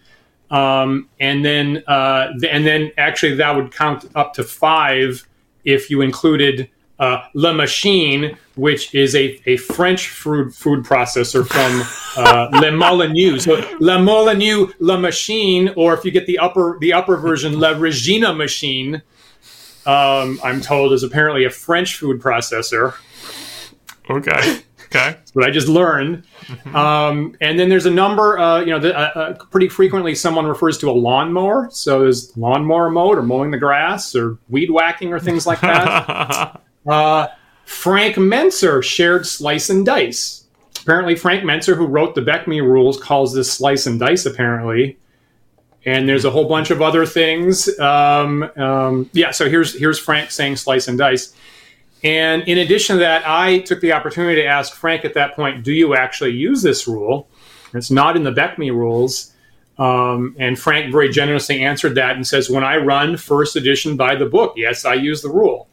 [0.50, 5.26] Um, and then, uh, and then actually that would count up to five
[5.64, 11.82] if you included uh, La Machine, which is a, a French food, food processor from
[12.24, 13.40] uh, Le Moulinex.
[13.40, 17.70] So Le Moulinex, La Machine, or if you get the upper the upper version, La
[17.70, 19.02] Regina Machine,
[19.86, 22.94] um, I'm told is apparently a French food processor.
[24.08, 24.62] Okay.
[24.86, 25.16] Okay.
[25.32, 26.24] What I just learned.
[26.74, 30.44] Um, and then there's a number, uh, you know, the, uh, uh, pretty frequently someone
[30.44, 31.70] refers to a lawnmower.
[31.72, 36.60] So there's lawnmower mode or mowing the grass or weed whacking or things like that.
[36.86, 37.28] uh,
[37.64, 40.44] Frank Mentzer shared slice and dice.
[40.82, 44.98] Apparently, Frank Mentzer, who wrote the BECMI rules, calls this slice and dice, apparently
[45.84, 47.78] and there's a whole bunch of other things.
[47.78, 51.34] Um, um, yeah, so here's here's Frank saying slice and dice.
[52.04, 55.64] And in addition to that, I took the opportunity to ask Frank at that point,
[55.64, 57.28] "Do you actually use this rule?"
[57.74, 59.32] It's not in the BECMI rules.
[59.78, 64.14] Um, and Frank very generously answered that and says, "When I run first edition by
[64.14, 65.68] the book, yes, I use the rule.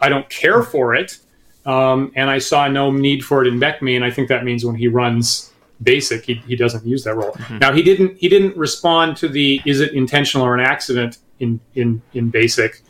[0.00, 1.18] I don't care for it,
[1.66, 3.94] um, and I saw no need for it in BECMI.
[3.94, 5.51] And I think that means when he runs
[5.82, 7.32] basic he, he doesn't use that role.
[7.32, 7.58] Mm-hmm.
[7.58, 11.60] now he didn't he didn't respond to the is it intentional or an accident in
[11.74, 12.82] in in basic.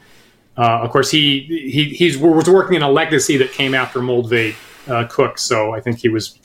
[0.56, 1.40] Uh, of course he
[1.72, 4.54] he he's was working in a legacy that came after moldvay
[4.86, 6.38] uh, cook so i think he was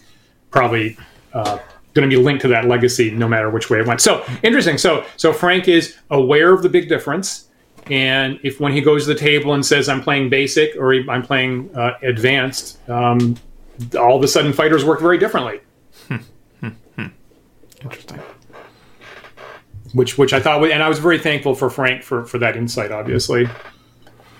[0.50, 0.98] probably
[1.34, 1.58] uh,
[1.94, 4.00] going to be linked to that legacy no matter which way it went.
[4.00, 4.78] So interesting.
[4.78, 7.48] So so frank is aware of the big difference
[7.90, 11.22] and if when he goes to the table and says i'm playing basic or i'm
[11.22, 13.36] playing uh, advanced um,
[13.98, 15.60] all of a sudden fighters work very differently
[17.90, 18.20] Interesting.
[19.94, 22.92] Which which I thought, and I was very thankful for Frank for for that insight.
[22.92, 23.48] Obviously.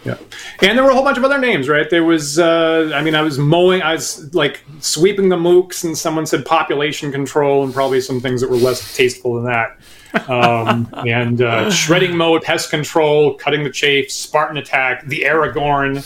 [0.06, 0.18] Yeah,
[0.62, 1.90] and there were a whole bunch of other names, right?
[1.90, 5.98] There was, uh, I mean, I was mowing, I was like sweeping the mooks, and
[5.98, 10.30] someone said population control, and probably some things that were less tasteful than that.
[10.30, 15.98] Um, and uh, shredding mode, pest control, cutting the chafe, Spartan attack, the Aragorn,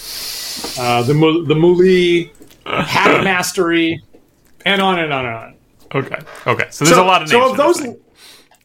[0.79, 1.13] uh, the
[1.47, 2.31] the Muli,
[2.65, 4.01] hack mastery,
[4.65, 5.55] and on and on and on.
[5.93, 6.19] Okay.
[6.47, 6.67] Okay.
[6.69, 7.43] So there's so, a lot of names.
[7.43, 7.81] So of those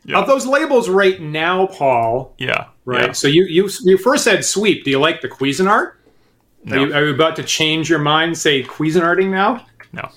[0.04, 0.18] yeah.
[0.18, 2.34] of those labels right now, Paul.
[2.38, 2.68] Yeah.
[2.84, 3.06] Right.
[3.06, 3.12] Yeah.
[3.12, 4.84] So you you you first said sweep.
[4.84, 5.92] Do you like the Cuisinart?
[6.64, 6.76] No.
[6.76, 8.36] Are, you, are you about to change your mind?
[8.36, 9.64] Say Cuisinarting now?
[9.92, 10.08] No.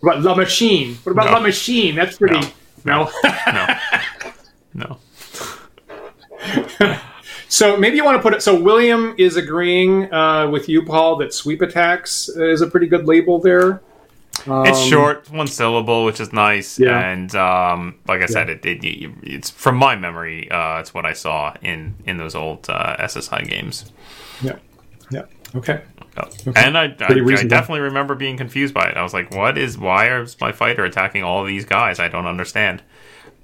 [0.00, 0.96] What about La Machine?
[1.04, 1.32] What about no.
[1.32, 1.94] La Machine?
[1.94, 2.40] That's pretty.
[2.84, 3.10] No.
[3.52, 3.68] No.
[4.74, 4.98] no.
[6.88, 6.98] no.
[7.48, 8.42] so maybe you want to put it.
[8.42, 13.06] So William is agreeing uh, with you, Paul, that sweep attacks is a pretty good
[13.06, 13.82] label there.
[14.46, 16.78] Um, it's short, one syllable, which is nice.
[16.78, 16.98] Yeah.
[16.98, 18.26] And um, like I yeah.
[18.26, 20.50] said, it, it, it, it's from my memory.
[20.50, 23.92] Uh, it's what I saw in in those old uh, SSI games.
[24.42, 24.56] Yeah.
[25.10, 25.22] Yeah.
[25.54, 25.82] Okay.
[26.18, 26.52] okay.
[26.56, 28.96] And I, I, I, definitely remember being confused by it.
[28.96, 29.78] I was like, "What is?
[29.78, 31.98] Why is my fighter attacking all these guys?
[31.98, 32.82] I don't understand."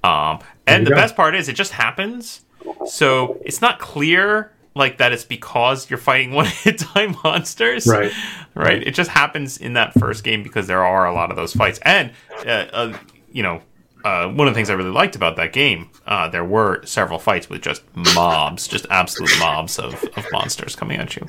[0.04, 0.96] Um, and the go.
[0.96, 2.42] best part is, it just happens.
[2.86, 7.86] So it's not clear like that it's because you're fighting one hit time monsters.
[7.86, 8.12] Right.
[8.54, 8.82] Right.
[8.86, 11.78] It just happens in that first game because there are a lot of those fights.
[11.82, 12.12] And,
[12.46, 12.98] uh, uh,
[13.30, 13.62] you know,
[14.04, 17.18] uh, one of the things I really liked about that game, uh, there were several
[17.18, 17.82] fights with just
[18.14, 21.26] mobs, just absolute mobs of, of monsters coming at you.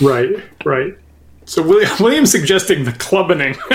[0.00, 0.98] Right, right.
[1.44, 3.56] So William, William's suggesting the clubbing.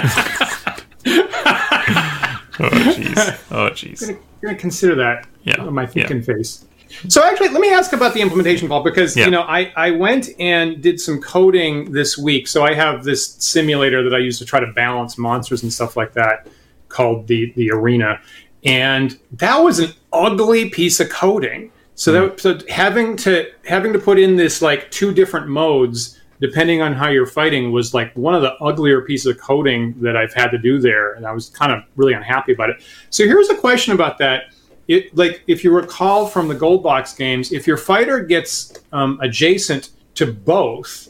[2.60, 3.40] Oh jeez.
[3.52, 4.08] Oh jeez.
[4.08, 6.24] I'm gonna consider that Yeah, on my thinking yeah.
[6.24, 6.66] face.
[7.08, 9.26] So actually, let me ask about the implementation, Paul, because Yeah.
[9.26, 12.48] you know I, I went and did some coding this week.
[12.48, 15.96] So I have this simulator that I use to try to balance monsters and stuff
[15.98, 16.48] like that,
[16.90, 18.20] called the the arena,
[18.64, 21.72] and that was an ugly piece of coding.
[21.96, 22.40] So that mm.
[22.40, 27.08] so having to having to put in this like two different modes depending on how
[27.08, 30.58] you're fighting was like one of the uglier pieces of coding that I've had to
[30.58, 32.84] do there, and I was kind of really unhappy about it.
[33.12, 34.54] So here's a question about that.
[34.88, 39.18] It, like if you recall from the gold box games, if your fighter gets um,
[39.22, 41.10] adjacent to both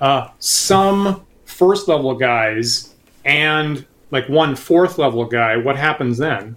[0.00, 6.56] uh, some first level guys and like one fourth level guy, what happens then?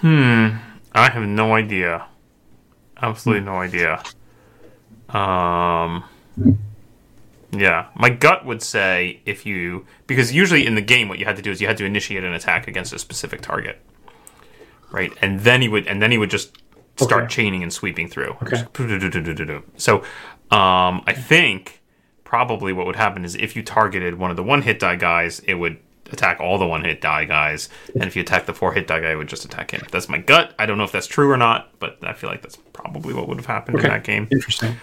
[0.00, 0.56] Hmm,
[0.92, 2.06] I have no idea.
[3.00, 4.02] Absolutely no idea.
[5.08, 6.04] Um.
[7.52, 11.36] Yeah, my gut would say if you because usually in the game what you had
[11.36, 13.80] to do is you had to initiate an attack against a specific target,
[14.90, 15.12] right?
[15.22, 16.56] And then he would and then he would just
[16.96, 17.34] start Okay.
[17.34, 18.36] chaining and sweeping through.
[18.42, 18.62] Okay.
[19.76, 19.96] So,
[20.50, 21.80] um, I think
[22.24, 25.40] probably what would happen is if you targeted one of the one hit die guys,
[25.40, 25.78] it would
[26.12, 29.00] attack all the one hit die guys, and if you attack the four hit die
[29.00, 29.80] guy, it would just attack him.
[29.92, 30.52] That's my gut.
[30.58, 33.28] I don't know if that's true or not, but I feel like that's probably what
[33.28, 34.26] would have happened in that game.
[34.30, 34.76] Interesting.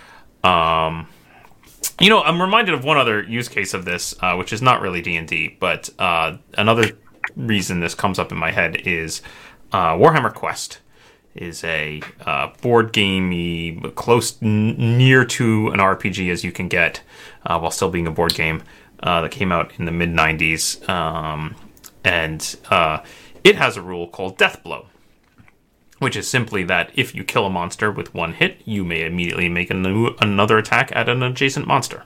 [0.43, 1.08] Um,
[2.00, 4.82] You know, I'm reminded of one other use case of this, uh, which is not
[4.82, 6.91] really D and D, but uh, another
[7.36, 9.22] reason this comes up in my head is
[9.71, 10.80] uh, Warhammer Quest
[11.36, 17.01] is a uh, board gamey, close n- near to an RPG as you can get,
[17.45, 18.63] uh, while still being a board game
[19.03, 21.56] uh, that came out in the mid '90s, um,
[22.03, 22.99] and uh,
[23.43, 24.88] it has a rule called Death Blow
[25.99, 29.49] which is simply that if you kill a monster with one hit, you may immediately
[29.49, 32.03] make a new, another attack at an adjacent monster.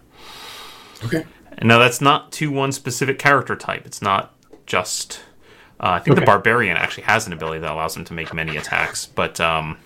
[1.03, 1.25] Okay.
[1.57, 3.85] And now that's not to one specific character type.
[3.85, 4.33] It's not
[4.65, 5.21] just.
[5.81, 8.55] Uh, I think the barbarian actually has an ability that allows him to make many
[8.57, 9.77] attacks, but um,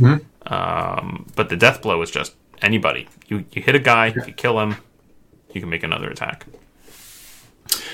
[0.00, 0.52] Mm-hmm.
[0.52, 3.08] um, but the death blow is just anybody.
[3.28, 4.76] You you hit a guy, if you kill him,
[5.52, 6.46] you can make another attack.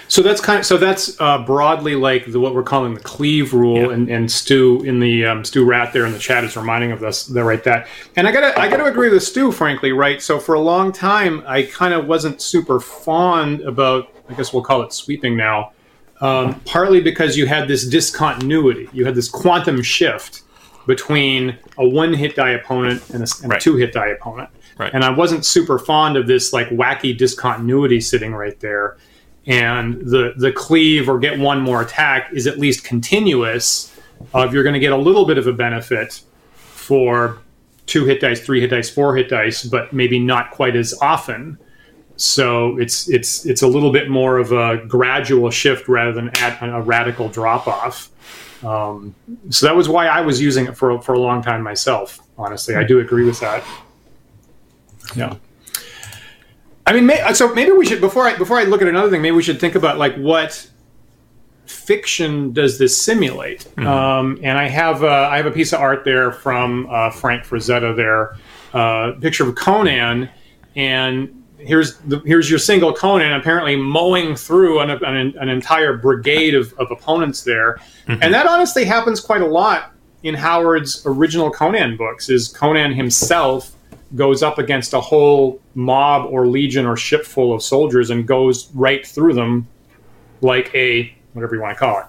[0.08, 3.52] So that's kind of so that's uh, broadly like the, what we're calling the cleave
[3.52, 3.90] rule, Yeah.
[3.90, 7.02] and, and Stu in the um, Stu Rat there in the chat is reminding of
[7.04, 7.86] us that right that.
[8.16, 10.22] And I gotta I gotta agree with Stu, frankly, right?
[10.22, 14.62] So for a long time, I kind of wasn't super fond about I guess we'll
[14.62, 15.72] call it sweeping now,
[16.20, 20.42] um, partly because you had this discontinuity, you had this quantum shift
[20.86, 23.60] between a one hit die opponent and a, and Right.
[23.60, 24.48] a two hit die opponent.
[24.78, 24.92] Right.
[24.94, 28.96] And I wasn't super fond of this like wacky discontinuity sitting right there.
[29.46, 33.94] And the the cleave or get one more attack is at least continuous.
[34.34, 36.20] Of you're going to get a little bit of a benefit
[36.54, 37.38] for
[37.86, 41.56] two hit dice, three hit dice, four hit dice, but maybe not quite as often.
[42.18, 46.58] So it's it's it's a little bit more of a gradual shift rather than at
[46.60, 48.10] a radical drop off.
[48.64, 49.14] Um,
[49.50, 52.18] so that was why I was using it for for a long time myself.
[52.36, 53.62] Honestly, I do agree with that.
[55.14, 55.36] Yeah.
[56.86, 59.22] I mean, may, so maybe we should before I before I look at another thing,
[59.22, 60.68] maybe we should think about like what
[61.66, 63.66] fiction does this simulate?
[63.78, 67.44] Um, and I have uh, I have a piece of art there from uh, Frank
[67.44, 68.36] Frazetta there,
[68.72, 70.30] uh, picture of Conan,
[70.74, 76.54] and here's the, here's your single Conan apparently mowing through an, an, an entire brigade
[76.54, 78.22] of, of opponents there, mm-hmm.
[78.22, 79.92] and that honestly happens quite a lot
[80.22, 82.28] in Howard's original Conan books.
[82.28, 83.74] Is Conan himself
[84.14, 88.70] goes up against a whole mob or legion or ship full of soldiers and goes
[88.74, 89.68] right through them
[90.40, 92.06] like a whatever you want to call it.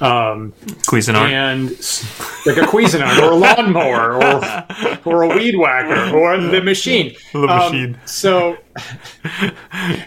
[0.00, 0.52] Um,
[0.88, 1.30] Cuisinart.
[1.30, 1.68] and
[2.46, 4.66] like a Cuisinart or a lawnmower or
[5.04, 7.14] or a weed whacker or the machine.
[7.32, 7.98] The Um, machine.
[8.06, 8.56] so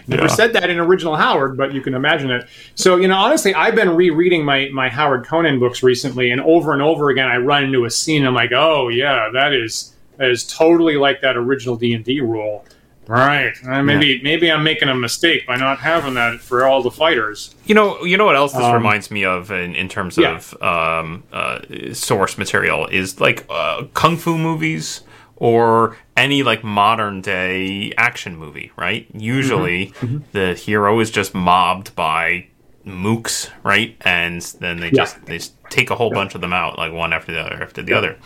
[0.08, 0.26] never Yeah.
[0.28, 2.46] said that in original Howard, but you can imagine it.
[2.74, 6.72] So you know, honestly, I've been rereading my my Howard Conan books recently, and over
[6.72, 8.22] and over again, I run into a scene.
[8.22, 12.04] And I'm like, oh yeah, that is that is totally like that original D and
[12.04, 12.64] D rule.
[13.06, 13.52] Right.
[13.66, 17.54] Uh, maybe maybe I'm making a mistake by not having that for all the fighters.
[17.66, 20.36] You know, you know what else this Um, reminds me of in, in terms Yeah.
[20.36, 21.58] of um, uh,
[21.92, 25.02] source material is like uh, kung fu movies
[25.36, 29.06] or any like modern day action movie, right?
[29.12, 30.18] Usually, Mm-hmm.
[30.32, 32.46] the hero is just mobbed by
[32.86, 33.96] mooks, right?
[34.02, 35.02] And then they Yeah.
[35.04, 37.62] just they just take a whole bunch of them out, like one after the other
[37.62, 38.16] after the other.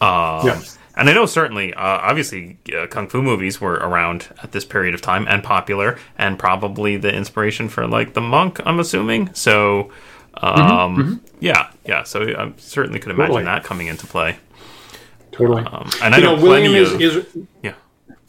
[0.00, 0.60] Um, Yeah.
[0.96, 4.94] And I know certainly, uh, obviously, uh, kung fu movies were around at this period
[4.94, 8.60] of time and popular, and probably the inspiration for like the monk.
[8.64, 9.34] I'm assuming.
[9.34, 9.92] So,
[10.34, 12.02] um, yeah, yeah.
[12.04, 13.44] So I certainly could imagine Totally.
[13.44, 14.38] that coming into play.
[15.32, 15.64] Totally.
[15.64, 17.74] Um, and I you know, know, plenty William is, of is yeah.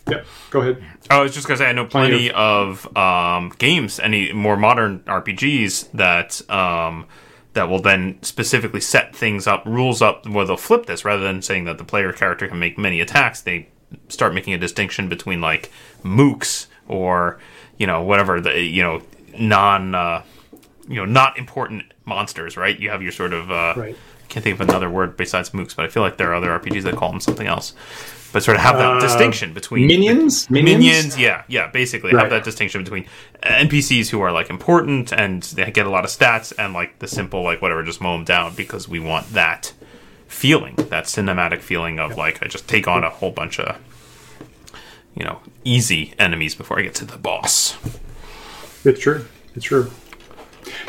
[0.10, 0.25] Yep.
[0.51, 0.84] Go ahead.
[1.10, 4.99] I was just gonna say I know Plenty plenty of, um, games, any more modern
[5.01, 7.06] RPGs that um,
[7.58, 11.41] that will then specifically set things up, rules up where they'll flip this rather than
[11.41, 13.41] saying that the player character can make many attacks.
[13.41, 13.67] They
[14.10, 15.72] start making a distinction between like
[16.04, 17.39] mooks or
[17.78, 19.02] you know whatever the you know
[19.39, 20.24] non uh,
[20.88, 22.80] you know not important monsters, right?
[22.80, 23.98] You have your sort of uh, Right.
[24.30, 26.84] Can't think of another word besides mooks, but I feel like there are other RPGs
[26.84, 27.74] that call them something else.
[28.34, 30.50] But sort of have that Uh, distinction between minions?
[30.50, 31.18] minions, Minions?
[31.18, 31.68] yeah, yeah.
[31.68, 32.22] Basically, Right.
[32.24, 33.06] have that distinction between
[33.42, 37.08] NPCs who are like important and they get a lot of stats, and like the
[37.08, 39.72] simple like whatever, just mow them down because we want that
[40.28, 43.78] feeling, that cinematic feeling of like I just take on a whole bunch of
[45.16, 47.78] you know easy enemies before I get to the boss.
[48.84, 49.26] It's true.
[49.56, 49.90] It's true.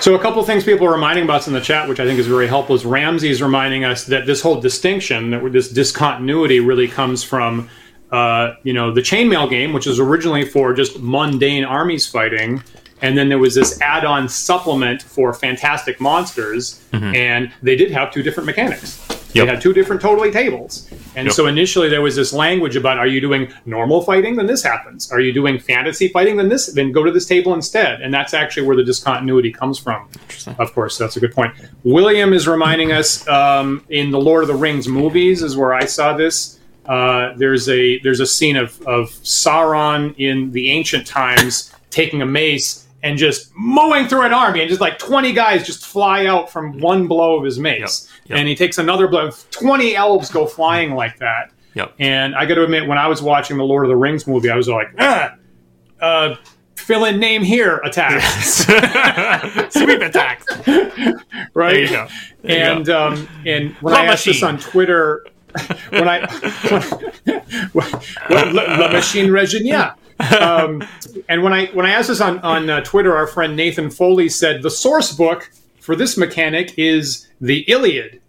[0.01, 2.19] So a couple of things people are reminding us in the chat, which I think
[2.19, 6.89] is very helpful, is Ramsey's reminding us that this whole distinction, that this discontinuity, really
[6.89, 7.69] comes from,
[8.13, 12.63] uh, you know, the chainmail game, which was originally for just mundane armies fighting,
[13.03, 16.83] and then there was this add-on supplement for fantastic monsters,
[17.15, 18.99] and they did have two different mechanics.
[19.39, 19.47] Yep.
[19.47, 20.89] They had two different totally tables.
[21.17, 21.35] And Yep.
[21.35, 24.37] so initially there was this language about are you doing normal fighting?
[24.37, 25.11] Then this happens.
[25.11, 26.37] Are you doing fantasy fighting?
[26.37, 28.01] Then this, then go to this table instead.
[28.03, 30.09] And that's actually where the discontinuity comes from.
[30.59, 31.55] Of course, that's a good point.
[31.85, 35.85] William is reminding us um, in the Lord of the Rings movies is where I
[35.87, 36.59] saw this.
[36.87, 42.27] Uh, there's a there's a scene of, of Sauron in the ancient times taking a
[42.27, 46.51] mace and just mowing through an army, and just like 20 guys just fly out
[46.51, 48.09] from one blow of his mace.
[48.11, 48.39] Yep, yep.
[48.39, 49.31] And he takes another blow.
[49.51, 51.53] 20 elves go flying like that.
[51.75, 51.95] Yep.
[51.99, 54.51] And I got to admit, when I was watching the Lord of the Rings movie,
[54.51, 55.35] I was like, ah,
[56.01, 56.35] uh,
[56.75, 58.21] fill in name here attack,
[59.71, 60.47] Sweep attacks.
[61.55, 61.73] right?
[61.75, 62.09] There you go.
[62.43, 65.25] There and um, and when La I asked this on Twitter,
[65.91, 66.27] when I
[67.73, 69.97] when, La, La Machine Regina.
[70.41, 70.83] Um,
[71.29, 74.29] and when I when I asked this on on uh, Twitter, our friend Nathan Foley
[74.29, 75.51] said the source book
[75.81, 78.21] for this mechanic is the Iliad.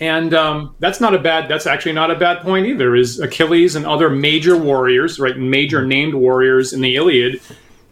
[0.00, 1.50] And um, that's not a bad.
[1.50, 2.96] That's actually not a bad point either.
[2.96, 5.36] Is Achilles and other major warriors, right?
[5.36, 7.42] Major named warriors in the Iliad,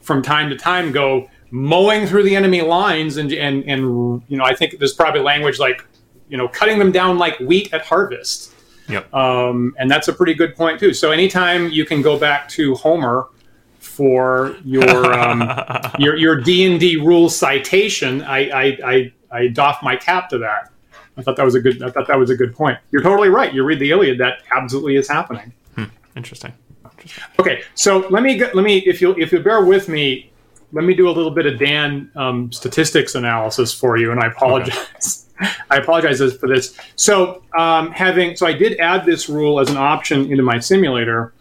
[0.00, 4.44] from time to time go mowing through the enemy lines, and and and you know,
[4.44, 5.84] I think there's probably language like,
[6.28, 8.54] you know, cutting them down like wheat at harvest.
[8.88, 9.12] Yep.
[9.14, 10.94] Um, and that's a pretty good point too.
[10.94, 13.28] So anytime you can go back to Homer
[13.78, 15.42] for your um,
[15.98, 20.38] your your D and D rule citation, I, I I I doff my cap to
[20.38, 20.70] that.
[21.16, 21.82] I thought that was a good.
[21.82, 22.78] I thought that was a good point.
[22.92, 23.52] You're totally right.
[23.52, 25.52] You read the Iliad, that absolutely is happening.
[26.16, 26.52] Interesting.
[27.38, 30.30] Okay, so let me let me if you if you bear with me,
[30.72, 34.26] let me do a little bit of Dan um, statistics analysis for you, and I
[34.26, 35.27] apologize.
[35.70, 36.76] I apologize for this.
[36.96, 41.32] So um, having so I did add this rule as an option into my simulator,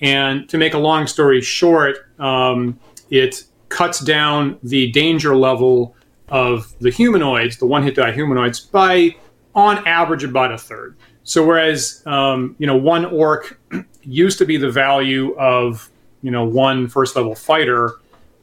[0.00, 2.78] and to make a long story short, um,
[3.10, 5.94] it cuts down the danger level
[6.28, 9.14] of the humanoids, the one hit die humanoids, by
[9.54, 10.96] on average about a third.
[11.24, 13.58] So whereas um, you know one orc
[14.02, 15.90] used to be the value of
[16.22, 17.94] you know one first level fighter,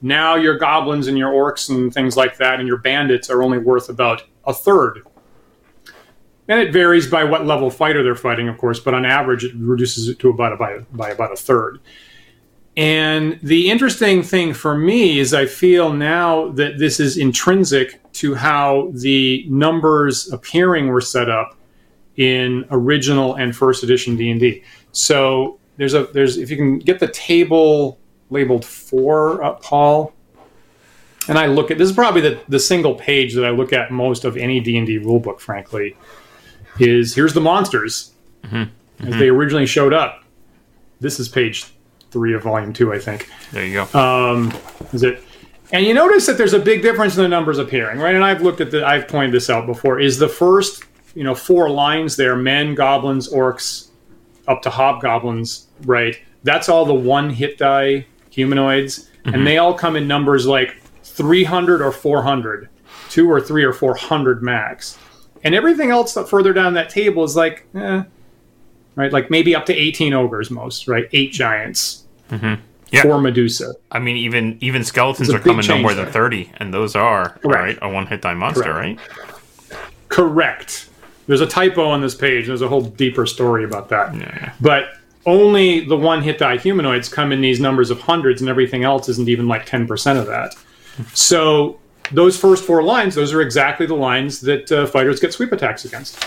[0.02, 3.58] now your goblins and your orcs and things like that and your bandits are only
[3.58, 5.02] worth about a third.
[6.48, 9.54] And it varies by what level fighter they're fighting, of course, but on average it
[9.56, 11.80] reduces it to about a, by, by about a third.
[12.78, 18.36] And the interesting thing for me is I feel now that this is intrinsic to
[18.36, 21.56] how the numbers appearing were set up
[22.18, 24.64] in original and first edition D&D.
[24.92, 30.14] So there's a there's if you can get the table labeled 4 up Paul
[31.28, 33.92] and I look at this is probably the, the single page that I look at
[33.92, 35.96] most of any D&D rulebook frankly
[36.80, 38.56] is here's the monsters mm-hmm.
[38.56, 39.20] as mm-hmm.
[39.20, 40.24] they originally showed up.
[41.00, 41.66] This is page
[42.12, 43.30] 3 of volume 2 I think.
[43.52, 44.00] There you go.
[44.00, 44.54] Um,
[44.94, 45.24] is it?
[45.72, 48.14] And you notice that there's a big difference in the numbers appearing, right?
[48.14, 50.00] And I've looked at the, I've pointed this out before.
[50.00, 50.84] Is the first,
[51.16, 53.90] you know, four lines there: men, goblins, orcs,
[54.48, 56.20] up to hobgoblins, right?
[56.44, 59.44] That's all the one hit die humanoids, and mm-hmm.
[59.44, 62.70] they all come in numbers like 300 or 400,
[63.10, 64.98] two or three or 400 max,
[65.44, 68.04] and everything else that further down that table is like, eh,
[68.96, 69.14] right?
[69.14, 71.08] Like maybe up to 18 ogres, most, right?
[71.14, 72.04] Eight giants.
[72.92, 73.02] Yeah.
[73.02, 73.74] For Medusa.
[73.92, 77.46] I mean, even even skeletons are coming no more than thirty, and those are Correct.
[77.46, 79.00] right a one hit die monster, Correct.
[79.00, 79.80] right?
[80.08, 80.88] Correct.
[81.28, 82.46] There's a typo on this page.
[82.48, 84.16] There's a whole deeper story about that.
[84.16, 84.54] Yeah.
[84.62, 84.90] But
[85.26, 89.10] only the one hit die humanoids come in these numbers of hundreds, and everything else
[89.10, 90.56] isn't even like 10% of that.
[91.14, 91.80] So
[92.12, 95.86] those first four lines, those are exactly the lines that uh, fighters get sweep attacks
[95.86, 96.24] against.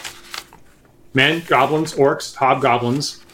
[1.15, 3.25] Men, goblins, orcs, hobgoblins.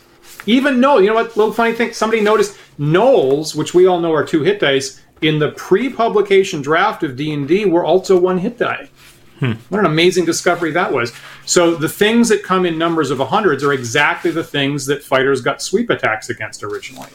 [0.47, 1.37] Even no, you know what?
[1.37, 1.93] Little funny thing.
[1.93, 7.03] Somebody noticed gnolls, which we all know are two hit dice, in the pre-publication draft
[7.03, 8.89] of D&D were also one hit die.
[9.68, 11.12] What an amazing discovery that was.
[11.45, 15.41] So the things that come in numbers of hundreds are exactly the things that fighters
[15.41, 17.11] got sweep attacks against originally.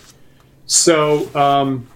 [0.66, 1.88] So, um,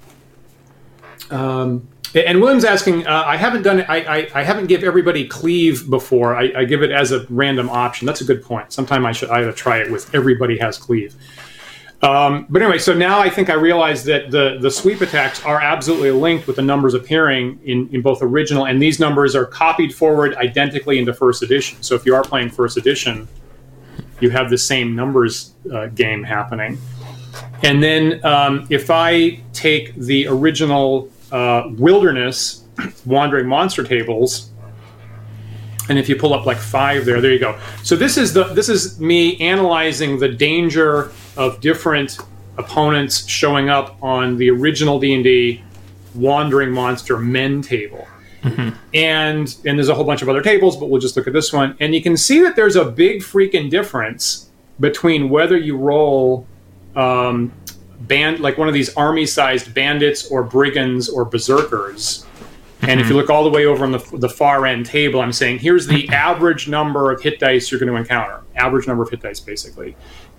[1.30, 3.90] um, and William's asking, uh, I haven't done it.
[3.90, 6.36] I, I, haven't give everybody cleave before.
[6.36, 8.06] I, I give it as a random option.
[8.06, 8.72] That's a good point.
[8.72, 11.16] Sometime I should to try it with everybody has cleave.
[12.04, 15.62] Um, but anyway, so now I think I realize that the the sweep attacks are
[15.62, 19.96] absolutely linked with the numbers appearing in, in both original and these numbers are copied
[19.96, 21.82] forward identically into first edition.
[21.82, 23.26] So if you are playing first edition,
[24.20, 26.78] you have the same numbers uh, game happening.
[27.64, 32.64] And then um, if I take the original uh, wilderness
[33.06, 34.52] wandering monster tables,
[35.90, 37.60] and if you pull up like five there, there you go.
[37.84, 42.18] So this is the this is me analyzing the danger of different
[42.58, 45.64] opponents showing up on the original D and D
[46.16, 48.08] wandering monster men table.
[48.94, 51.52] And and there's a whole bunch of other tables, but we'll just look at this
[51.52, 51.76] one.
[51.80, 56.46] And you can see that there's a big freaking difference between whether you roll
[56.96, 57.52] um,
[58.08, 62.26] band like one of these army-sized bandits or brigands or berserkers.
[62.82, 63.18] And if you mhm.
[63.18, 66.10] look all the way over on the, the far end table, I'm saying here's the
[66.10, 68.42] average number of hit dice you're going to encounter.
[68.56, 69.96] Average number of hit dice, basically.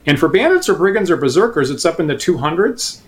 [0.07, 3.01] And for bandits or brigands or berserkers, it's up in the 200s.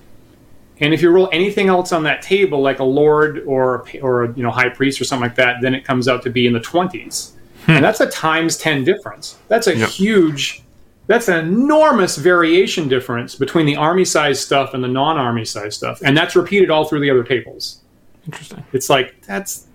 [0.81, 4.33] And if you roll anything else on that table, like a lord or or a,
[4.35, 6.53] you know high priest or something like that, then it comes out to be in
[6.53, 7.33] the 20s.
[7.67, 7.83] And hmm.
[7.83, 9.39] that's a times 10 difference.
[9.49, 9.89] That's a Yep.
[9.89, 10.63] huge
[11.07, 16.01] that's an enormous variation difference between the army size stuff and the non-army size stuff.
[16.03, 17.83] And that's repeated all through the other tables
[18.25, 18.65] Interesting.
[18.73, 19.67] it's like that's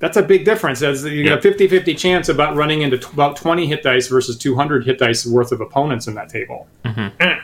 [0.00, 0.80] that's a big difference.
[0.80, 4.36] That's, you get a 50-50 chance about running into t- about 20 hit dice versus
[4.36, 6.66] 200 hit dice worth of opponents in that table.
[6.84, 7.10] Eh.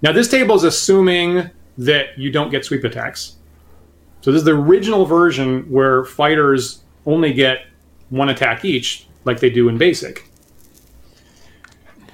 [0.00, 3.36] Now this table is assuming that you don't get sweep attacks.
[4.20, 7.66] So this is the original version where fighters only get
[8.10, 10.27] one attack each, like they do in basic.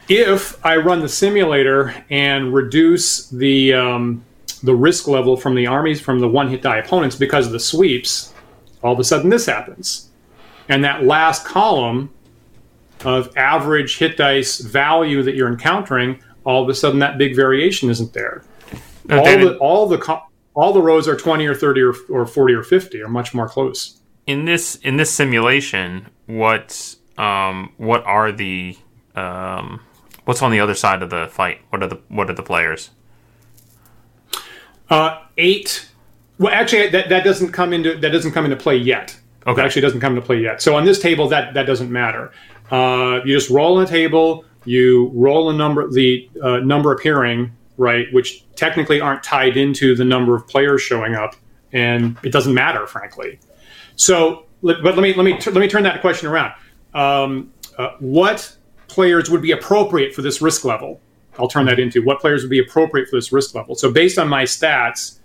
[0.09, 4.25] If I run the simulator and reduce the um,
[4.63, 7.61] the risk level from the armies from the one hit die opponents because of the
[7.61, 8.33] sweeps,
[8.83, 10.11] all of a sudden this happens.
[10.69, 12.11] And that last column
[13.05, 17.91] of average hit dice value that you're encountering, all of a sudden that big variation
[17.91, 18.43] isn't there.
[19.11, 20.23] All David, the all the co-
[20.55, 23.49] all the rows are 20 or 30 or, or 40 or 50 or much more
[23.49, 24.01] close.
[24.27, 28.77] in this in this simulation, what um what are the
[29.15, 29.81] um
[30.25, 31.61] what's on the other side of the fight?
[31.71, 32.91] What are the what are the players?
[34.91, 35.89] Uh, eight.
[36.39, 39.17] Well, actually, that, that doesn't come into that doesn't come into play yet.
[39.47, 39.61] Okay.
[39.61, 40.63] It actually doesn't come into play yet.
[40.63, 42.33] So on this table, that that doesn't matter.
[42.71, 44.45] Uh, you just roll a table.
[44.65, 50.05] You roll a number, the uh, number appearing, right, which technically aren't tied into the
[50.05, 51.37] number of players showing up,
[51.73, 53.39] and it doesn't matter, frankly.
[53.97, 56.55] So, but let me let me let me turn that question around.
[56.95, 58.57] Um, uh, what
[58.95, 61.01] players would be appropriate for this risk level?
[61.39, 63.75] I'll turn that into what players would be appropriate for this risk level.
[63.75, 65.19] So, based on my stats,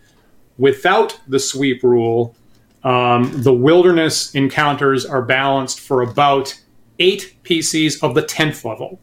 [0.57, 2.35] without the sweep rule,
[2.83, 6.59] um, the wilderness encounters are balanced for about
[6.99, 8.99] eight PCs of the 10th level.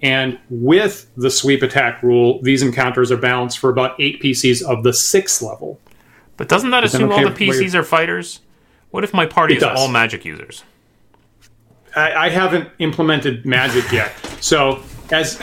[0.00, 4.82] And with the sweep attack rule, these encounters are balanced for about eight PCs of
[4.82, 5.80] the 6th level.
[6.36, 7.52] But doesn't that assume all okay, the.
[7.52, 8.40] PCs are fighters?
[8.90, 9.78] What if my party It is does.
[9.78, 10.64] all magic users?
[11.96, 14.14] I, I haven't implemented magic yet.
[14.40, 15.40] So, as.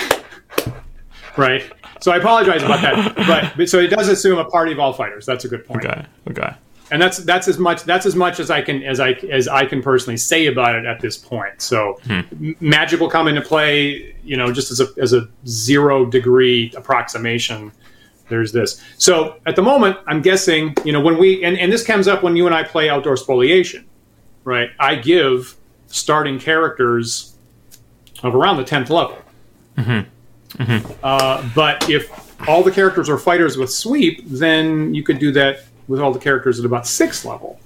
[1.37, 1.71] Right.
[2.01, 3.15] So I apologize about that.
[3.27, 5.25] But, but so it does assume a party of all fighters.
[5.25, 5.85] That's a good point.
[5.85, 6.05] Okay.
[6.29, 6.53] Okay.
[6.91, 9.65] and that's that's as much that's as much as I can as I as I
[9.65, 11.61] can personally say about it at this point.
[11.61, 12.21] So hmm.
[12.31, 16.71] m- magic will come into play, you know, just as a as a zero degree
[16.75, 17.71] approximation.
[18.29, 18.83] There's this.
[18.97, 22.23] So at the moment, I'm guessing, you know, when we and, and this comes up
[22.23, 23.85] when you and I play outdoor spoliation,
[24.43, 24.69] right?
[24.79, 25.55] I give
[25.89, 27.35] starting characters
[28.23, 29.17] of around the tenth level.
[31.03, 32.09] Uh, but if
[32.47, 36.19] all the characters are fighters with sweep, then you could do that with all the
[36.19, 37.59] characters at about sixth level.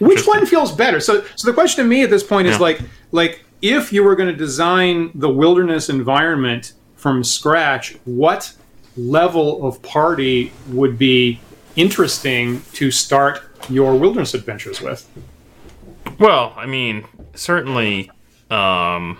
[0.00, 1.00] Which one feels better?
[1.00, 2.62] So, so the question to me at this point is Yeah.
[2.62, 2.80] like,
[3.12, 8.52] like if you were going to design the wilderness environment from scratch, what
[8.96, 11.40] level of party would be
[11.76, 15.08] interesting to start your wilderness adventures with?
[16.18, 18.10] Well, I mean, certainly,
[18.50, 19.18] um,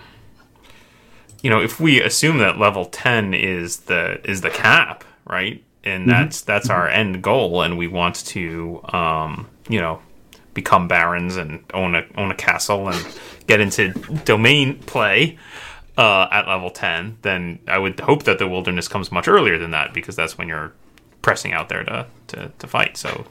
[1.41, 6.09] you know, if we assume that level ten is the is the cap, right, and
[6.09, 10.01] that's that's our end goal, and we want to, um, you know,
[10.53, 13.05] become barons and own a own a castle and
[13.47, 13.89] get into
[14.23, 15.37] domain play
[15.97, 19.71] uh, at level ten, then I would hope that the wilderness comes much earlier than
[19.71, 20.73] that because that's when you're
[21.21, 22.97] pressing out there to to, to fight.
[22.97, 23.25] So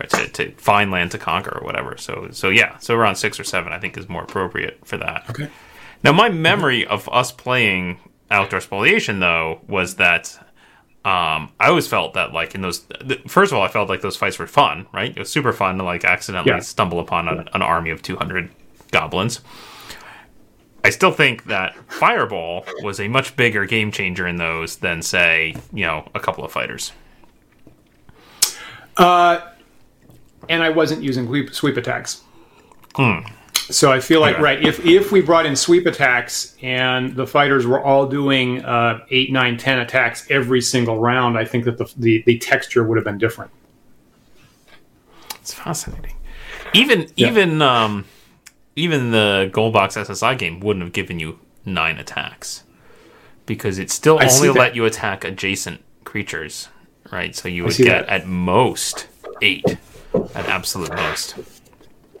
[0.00, 1.96] or to, to find land to conquer or whatever.
[1.96, 5.24] So so yeah, so around six or seven I think is more appropriate for that.
[5.30, 5.48] Okay.
[6.04, 7.98] Now my memory of us playing
[8.30, 10.38] outdoor spoliation though was that
[11.04, 14.00] um, I always felt that like in those th- first of all I felt like
[14.00, 15.10] those fights were fun, right?
[15.10, 16.60] It was super fun to like accidentally Yeah.
[16.60, 18.50] stumble upon an, an army of 200
[18.90, 19.40] goblins.
[20.84, 25.56] I still think that Fireball was a much bigger game changer in those than say,
[25.72, 26.92] you know, a couple of fighters.
[30.48, 32.22] And I wasn't using sweep, sweep attacks.
[32.94, 33.20] Hmm.
[33.68, 37.66] So I feel like right if if we brought in sweep attacks and the fighters
[37.66, 41.92] were all doing uh, eight, nine, ten attacks every single round, I think that the
[41.96, 43.50] the, the texture would have been different.
[45.40, 46.14] It's fascinating.
[46.74, 48.04] Even even um
[48.76, 52.62] even the gold box SSI game wouldn't have given you nine attacks
[53.46, 56.68] because it still I only let you attack adjacent creatures,
[57.10, 57.34] right?
[57.34, 58.22] So you would get that.
[58.22, 59.08] at most
[59.42, 59.64] eight,
[60.14, 61.34] at absolute most.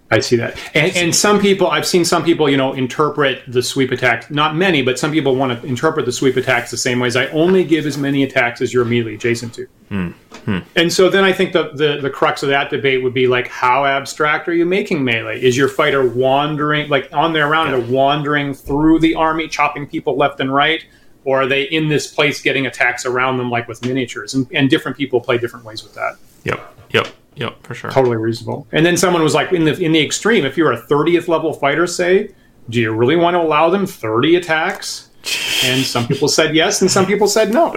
[0.08, 0.56] I see that.
[0.74, 4.30] And, and some people, I've seen some people, you know, interpret the sweep attack.
[4.30, 7.16] Not many, but some people want to interpret the sweep attacks the same way as
[7.16, 9.66] I only give as many attacks as you're immediately adjacent to.
[9.88, 10.08] Hmm.
[10.44, 10.58] Hmm.
[10.76, 13.48] And so then I think the, the the crux of that debate would be like,
[13.48, 15.42] how abstract are you making melee?
[15.42, 20.16] Is your fighter wandering, like on their round, they're wandering through the army, chopping people
[20.16, 20.84] left and right?
[21.24, 24.34] Or are they in this place getting attacks around them, like with miniatures?
[24.34, 27.90] And, and different people play different ways with that Yep, yep, yep, for sure.
[27.90, 28.66] totally reasonable.
[28.72, 31.52] And then someone was like, in the in the extreme, if you're a 30th level
[31.52, 32.34] fighter, say,
[32.68, 35.10] do you really want to allow them 30 attacks?
[35.64, 37.74] And some people said yes, and some people said no.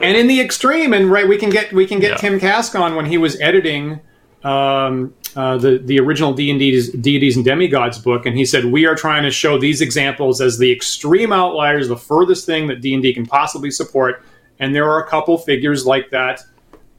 [0.00, 2.16] and in the extreme, and right, we can get we can get Yeah.
[2.16, 4.00] Tim Kask on when he was editing
[4.44, 8.86] um, uh, the the original D and deities and demigods book, and he said we
[8.86, 12.94] are trying to show these examples as the extreme outliers, the furthest thing that D
[12.94, 14.22] and D can possibly support.
[14.58, 16.42] And there are a couple figures like that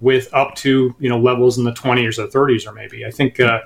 [0.02, 3.06] with up to you know levels in the 20s or 30s or maybe.
[3.06, 3.62] I think uh,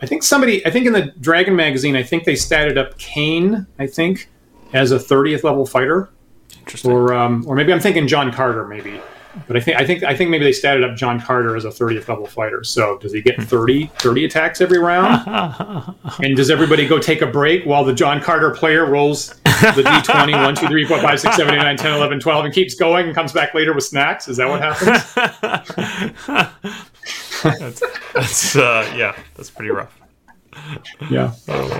[0.00, 3.66] I think somebody I think in the Dragon magazine I think they statted up Kane
[3.78, 4.28] I think
[4.72, 6.10] as a 30th level fighter
[6.58, 6.92] Interesting.
[6.92, 9.00] or um, or maybe I'm thinking John Carter maybe.
[9.46, 11.68] But I think I think I think maybe they statted up John Carter as a
[11.68, 12.64] 30th level fighter.
[12.64, 15.26] So does he get 30 30 attacks every round?
[16.22, 20.32] and does everybody go take a break while the John Carter player rolls the D20
[20.44, 23.06] 1 2 3 4 5 6 7 8 9 10 11 12 and keeps going
[23.06, 24.28] and comes back later with snacks?
[24.28, 25.14] Is that what happens?
[27.42, 27.82] that's
[28.14, 30.00] that's uh, yeah, that's pretty rough.
[31.10, 31.32] Yeah.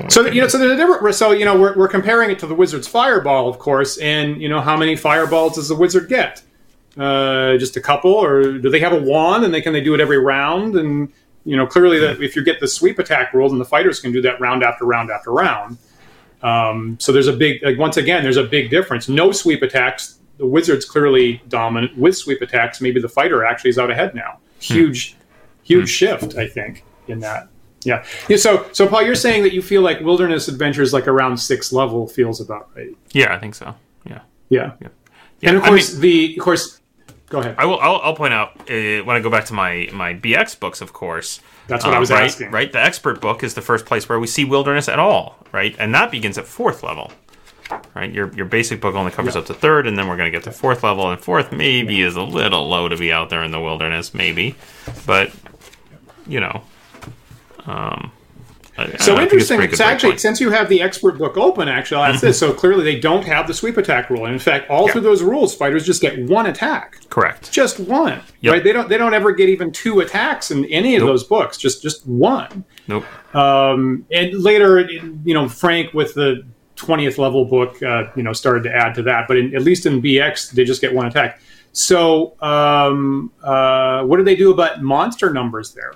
[0.08, 1.14] So you know, so there's a different.
[1.14, 4.48] So you know, we're, we're comparing it to the wizard's fireball, of course, and you
[4.48, 6.42] know, how many fireballs does the wizard get?
[6.98, 9.94] Uh, just a couple, or do they have a wand and they can they do
[9.94, 10.74] it every round?
[10.76, 11.12] And
[11.44, 14.12] you know, clearly, that if you get the sweep attack rules, then the fighters can
[14.12, 15.78] do that round after round after round.
[16.42, 19.08] Um, so there's a big, like, once again, there's a big difference.
[19.08, 20.18] No sweep attacks.
[20.38, 22.80] The wizard's clearly dominant with sweep attacks.
[22.80, 24.38] Maybe the fighter actually is out ahead now.
[24.58, 25.16] Huge,
[25.62, 27.48] huge shift, I think, in that.
[27.84, 28.04] Yeah.
[28.28, 28.36] yeah.
[28.36, 32.06] So, so Paul, you're saying that you feel like Wilderness Adventures, like around six level,
[32.06, 32.94] feels about right.
[33.12, 33.74] Yeah, I think so.
[34.04, 34.20] Yeah.
[34.48, 34.72] Yeah.
[34.80, 34.88] Yeah,
[35.50, 36.79] And of I course, mean- the of course.
[37.30, 37.54] Go ahead.
[37.58, 37.78] I will.
[37.78, 40.92] I'll, I'll point out uh, when I go back to my my BX books, of
[40.92, 41.40] course.
[41.68, 42.50] That's what I uh, was right, asking.
[42.50, 45.38] Right, the expert book is the first place where we see wilderness at all.
[45.52, 47.12] Right, and that begins at fourth level.
[47.94, 50.36] Right, your your basic book only covers up to third, and then we're going to
[50.36, 51.08] get to fourth level.
[51.08, 54.56] And fourth maybe is a little low to be out there in the wilderness, maybe,
[55.06, 55.30] but
[56.26, 56.62] you know.
[57.64, 58.10] Um,
[58.80, 59.56] I- I So it's interesting.
[59.58, 60.20] pretty It's actually breakpoint.
[60.20, 62.38] since you have the expert book open, actually, I'll ask this.
[62.38, 64.92] So clearly, they don't have the sweep attack rule, and in fact, all Yeah.
[64.92, 67.52] through those rules, fighters just get one attack, correct.
[67.52, 68.20] just one.
[68.40, 68.52] Yep.
[68.52, 68.64] Right?
[68.64, 68.88] They don't.
[68.88, 71.10] They don't ever get even two attacks in any of Nope.
[71.10, 71.56] those books.
[71.58, 72.64] Just just one.
[72.88, 73.04] Nope.
[73.34, 74.80] Um, and later,
[75.24, 76.42] you know, Frank with the
[76.76, 79.28] twentieth level book, uh, you know, started to add to that.
[79.28, 81.40] But in, at least in BX, they just get one attack.
[81.72, 85.92] So, um, uh, what do they do about monster numbers there?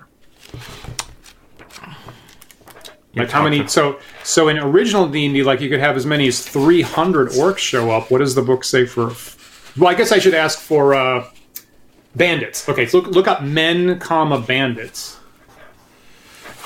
[3.16, 3.66] Like how many?
[3.68, 6.82] So, so in original D and D, like you could have as many as three
[6.82, 8.10] hundred orcs show up.
[8.10, 9.12] What does the book say for?
[9.76, 11.28] Well, I guess I should ask for uh,
[12.14, 12.68] bandits.
[12.68, 15.18] Okay, so look, look up men, comma bandits.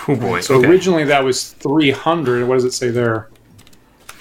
[0.09, 0.41] Oh boy.
[0.41, 0.69] So okay.
[0.69, 2.49] originally that was 300.
[2.49, 3.29] What does it say there?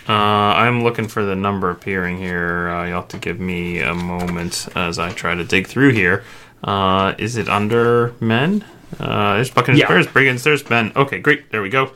[0.08, 2.70] Uh, I'm looking for the number appearing here.
[2.70, 6.24] Uh, you'll have to give me a moment as I try to dig through here.
[6.64, 8.64] Uh, is it under men?
[9.00, 9.88] Uh, there's Buccaneers, Yeah.
[9.88, 10.92] Bears, Brigands, there's men.
[10.96, 11.52] Okay, great.
[11.52, 11.92] There we go.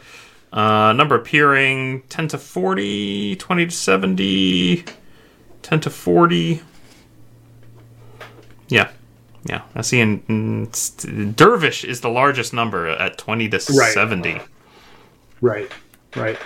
[0.51, 4.83] Uh, number appearing 10 to 40, 20 to 70,
[5.61, 6.61] 10 to 40.
[8.67, 8.89] Yeah.
[9.45, 9.61] Yeah.
[9.75, 13.93] I see in, in Dervish is the largest number at 20 to Right.
[13.93, 14.41] 70.
[15.39, 15.71] Right,
[16.15, 16.37] right.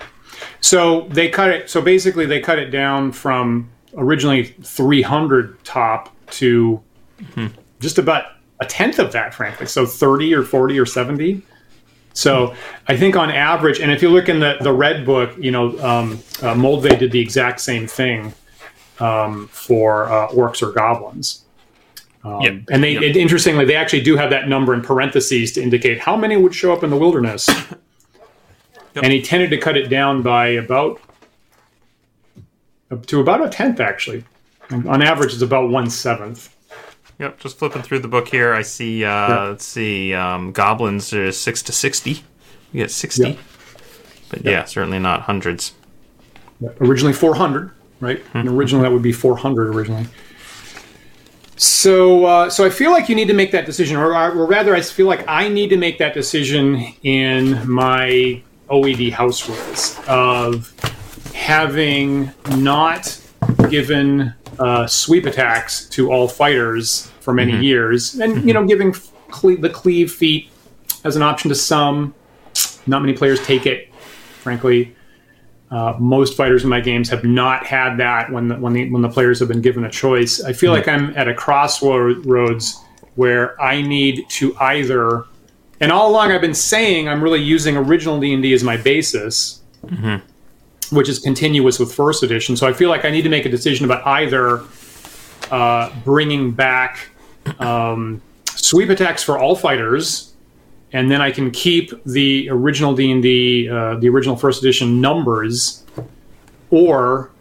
[0.62, 1.70] So they cut it.
[1.70, 6.82] So basically, they cut it down from originally 300 top to
[7.80, 8.26] just about
[8.60, 9.66] a tenth of that, frankly.
[9.66, 11.42] So 30 or 40 or 70.
[12.16, 12.56] So
[12.88, 15.78] I think on average, and if you look in the, the red book, you know,
[15.80, 18.34] um, uh, Moldvay did the exact same thing
[19.00, 21.44] um, for uh, orcs or goblins.
[22.24, 22.54] Um, Yep.
[22.72, 23.04] And they, Yep.
[23.04, 26.56] it, interestingly, they actually do have that number in parentheses to indicate how many would
[26.56, 27.50] show up in the wilderness.
[28.96, 31.02] And he tended to cut it down by about
[33.08, 34.24] to about a tenth, actually.
[34.72, 36.55] On average, it's about one seventh.
[37.20, 39.04] Yep, just flipping through the book here, I see.
[39.06, 39.44] Uh, Yeah.
[39.50, 42.24] Let's see, um, goblins are six to sixty.
[42.74, 43.36] You get sixty, Yeah.
[44.30, 44.64] but yeah.
[44.66, 45.74] certainly not hundreds.
[46.82, 48.38] originally 400 right Hmm.
[48.40, 50.08] and originally that would be 400 originally
[51.58, 54.74] so uh, so i feel like you need to make that decision or, or rather
[54.76, 60.74] i feel like i need to make that decision in my oed house rules of
[61.34, 63.20] having not
[63.70, 68.16] given uh, sweep attacks to all fighters for many years.
[68.20, 68.94] And you know giving
[69.30, 70.50] cle- the cleave feat
[71.04, 72.14] as an option to some.
[72.88, 73.92] Not many players take it
[74.46, 74.96] frankly.
[75.72, 79.02] Uh, most fighters in my games have not had that when the, when the when
[79.02, 80.42] the players have been given a choice.
[80.44, 82.80] I feel like I'm at a crossroads
[83.16, 85.26] where I need to either,
[85.82, 88.78] and all along I've been saying I'm really using original D and D as my
[88.78, 89.62] basis,
[90.92, 92.56] which is continuous with first edition.
[92.56, 94.64] So I feel like I need to make a decision about either
[95.52, 97.10] uh, bringing back
[97.60, 100.36] um, sweep attacks for all fighters
[100.96, 105.02] and then I can keep the original D and D, uh, the original first edition
[105.02, 105.84] numbers,
[106.72, 107.32] or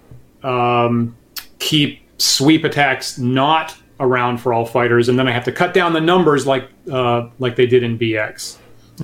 [0.43, 1.17] um,
[1.61, 5.93] keep sweep attacks not around for all fighters, and then I have to cut down
[5.93, 8.57] the numbers like uh, like they did in BX.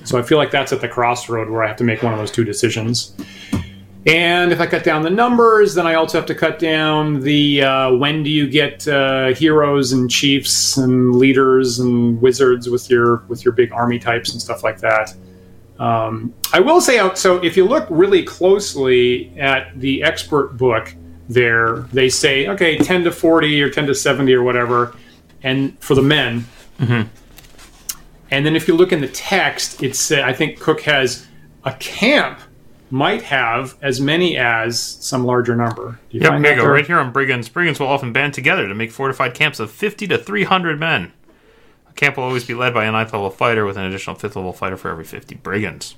[0.03, 2.19] So I feel like that's at the crossroad where I have to make one of
[2.19, 3.15] those two decisions.
[4.05, 7.61] And if I cut down the numbers, then I also have to cut down the
[7.61, 13.17] uh, when do you get uh, heroes and chiefs and leaders and wizards with your
[13.27, 15.13] with your big army types and stuff like that.
[15.77, 20.95] Um, I will say, uh, so if you look really closely at the expert book,
[21.29, 24.95] there they say okay, ten to forty or ten to seventy or whatever,
[25.43, 26.45] and for the men.
[28.31, 31.27] And then if you look in the text, it's uh, I think Cook has
[31.65, 32.39] a camp
[32.91, 35.99] might have as many as some larger number.
[36.09, 36.63] Do you Yep, find here you go.
[36.65, 36.73] there?
[36.73, 37.49] Right here on Brigands.
[37.49, 41.13] Brigands will often band together to make fortified camps of 50 to 300 men.
[41.89, 44.35] A camp will always be led by a ninth level fighter with an additional fifth
[44.35, 45.95] level fighter for every 50 Brigands.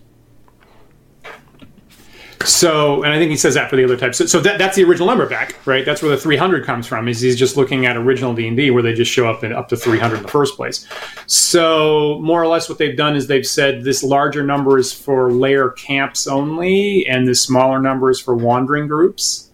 [2.46, 4.18] So, and I think he says that for the other types.
[4.18, 5.86] So, so that, that's the original number back, right?
[5.86, 7.08] That's where the 300 comes from.
[7.08, 9.54] Is he's just looking at original D and D where they just show up in
[9.54, 10.88] up to 300 in the first place.
[11.26, 15.32] So, more or less, what they've done is they've said this larger number is for
[15.32, 19.50] layer camps only, and this smaller number is for wandering groups.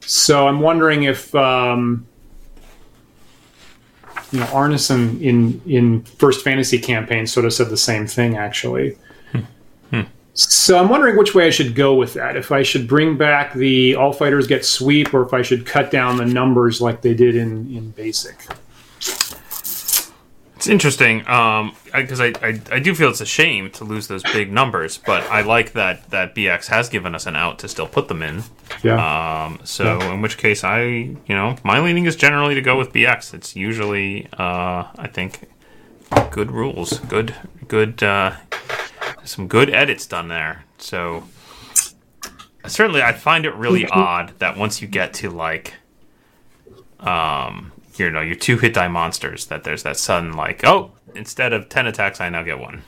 [0.00, 1.34] So, I'm wondering if.
[1.34, 2.06] Um,
[4.32, 8.98] you know, Arneson in in First Fantasy campaign sort of said the same thing, actually.
[10.36, 12.36] So I'm wondering which way I should go with that.
[12.36, 15.90] If I should bring back the all fighters get sweep, or if I should cut
[15.90, 18.46] down the numbers like they did in in basic.
[20.56, 24.50] It's interesting because I, I, I do feel it's a shame to lose those big
[24.52, 28.08] numbers, but I like that, that BX has given us an out to still put
[28.08, 28.42] them in.
[28.82, 29.44] Yeah.
[29.44, 32.92] Um, so in which case, I you know my leaning is generally to go with
[32.92, 33.32] BX.
[33.32, 35.48] It's usually uh, I think
[36.30, 37.34] good rules, good
[37.68, 38.32] good uh,
[39.26, 40.64] some good edits done there.
[40.78, 41.24] So
[42.66, 45.74] certainly, I find it really odd that once you get to like
[47.00, 51.52] um you know your two hit die monsters that there's that sudden like oh instead
[51.52, 52.82] of 10 attacks i now get one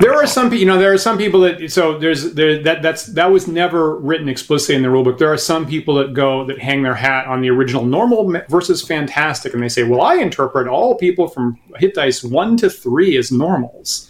[0.00, 2.82] there are some, pe- you know, there are some people that so there's there that
[2.82, 5.18] that's that was never written explicitly in the rulebook.
[5.18, 8.82] There are some people that go that hang their hat on the original normal versus
[8.82, 13.16] fantastic, and they say, "Well, I interpret all people from hit dice one to three
[13.16, 14.06] as normals."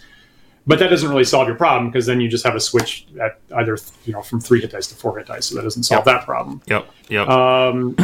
[0.66, 3.40] But that doesn't really solve your problem because then you just have a switch at
[3.56, 6.04] either you know from three hit dice to four hit dice, so that doesn't solve
[6.04, 6.60] that problem.
[6.66, 7.96] yep yep Um,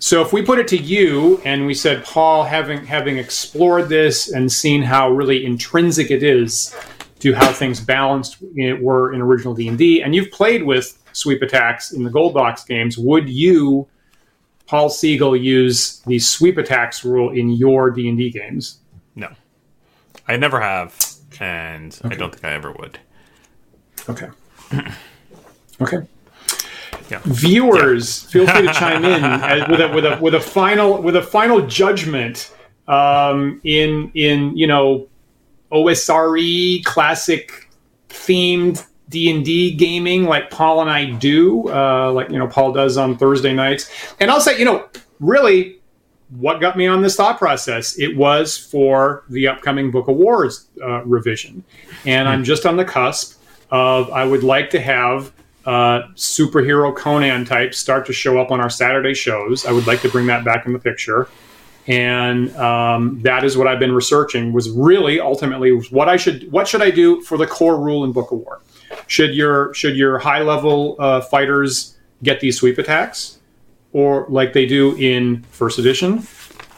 [0.00, 4.28] so if we put it to you and we said, Paul, having having explored this
[4.30, 6.74] and seen how really intrinsic it is
[7.20, 9.68] to how things balanced were in original D
[10.02, 13.86] and you've played with sweep attacks in the gold box games, would you,
[14.66, 18.78] Paul Siegel, use the sweep attacks rule in your D and D games?
[19.14, 19.28] no.
[20.28, 20.96] I never have
[21.40, 22.98] and i don't think i ever would.
[24.08, 24.28] Okay.
[25.80, 25.98] okay.
[27.10, 27.20] yeah.
[27.24, 31.16] Viewers feel free to chime in as- with a with a with a final with
[31.16, 32.52] a final judgment
[32.88, 35.08] um, in in you know
[35.72, 37.68] OSRE classic
[38.08, 42.72] themed D and D gaming like Paul and I do, uh, like you know Paul
[42.72, 43.90] does on Thursday nights.
[44.20, 45.80] And I'll say, you know, really,
[46.30, 47.98] what got me on this thought process?
[47.98, 51.64] It was for the upcoming Book of Wars uh, revision,
[52.06, 55.32] and I'm just on the cusp of I would like to have
[55.66, 59.66] uh, superhero Conan types start to show up on our Saturday shows.
[59.66, 61.28] I would like to bring that back in the picture,
[61.90, 64.52] and um, that is what I've been researching.
[64.52, 68.12] Was really ultimately what I should what should I do for the core rule in
[68.12, 68.60] Book of War?
[69.08, 73.38] Should your should your high level uh, fighters get these sweep attacks,
[73.92, 76.24] or like they do in First Edition,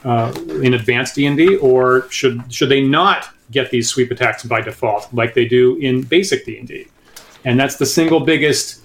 [0.03, 0.33] uh,
[0.63, 4.61] in Advanced D and D, or should should they not get these sweep attacks by
[4.61, 6.87] default like they do in Basic D and D?
[7.45, 8.82] And that's the single biggest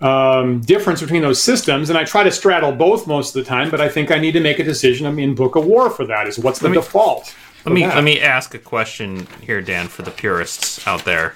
[0.00, 1.90] um, difference between those systems.
[1.90, 4.32] And I try to straddle both most of the time, but I think I need
[4.32, 5.06] to make a decision.
[5.06, 6.26] I'm in Book of War for that.
[6.28, 7.34] Is what's the me- default?
[7.64, 7.96] Let me that.
[7.96, 11.34] let me ask a question here, Dan, for the purists out there.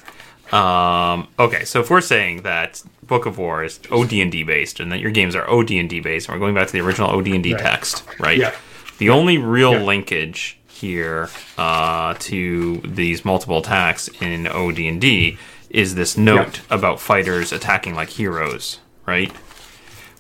[0.52, 5.00] Um, okay, so if we're saying that Book of War is OD&D based, and that
[5.00, 7.62] your games are OD&D based, and we're going back to the original OD&D Right.
[7.62, 8.36] text, right?
[8.38, 8.52] Yeah.
[8.98, 9.82] The only real Yeah.
[9.82, 15.38] linkage here uh, to these multiple attacks in OD&D
[15.72, 19.32] is this note about fighters attacking like heroes, right?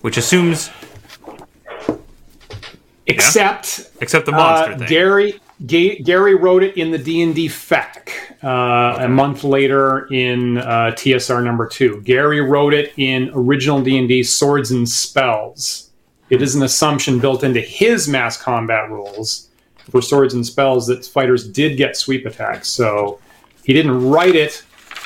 [0.00, 0.70] Which assumes,
[3.06, 4.88] Except except the monster uh, thing.
[4.88, 10.06] Gary Ga- Gary wrote it in the D and D FAQ uh, a month later
[10.12, 12.00] in uh, TSR number two.
[12.02, 15.90] Gary wrote it in original D and D Swords and Spells.
[16.30, 19.50] It is an assumption built into his mass combat rules
[19.90, 22.68] for swords and spells that fighters did get sweep attacks.
[22.68, 23.20] So
[23.64, 24.64] he didn't write it.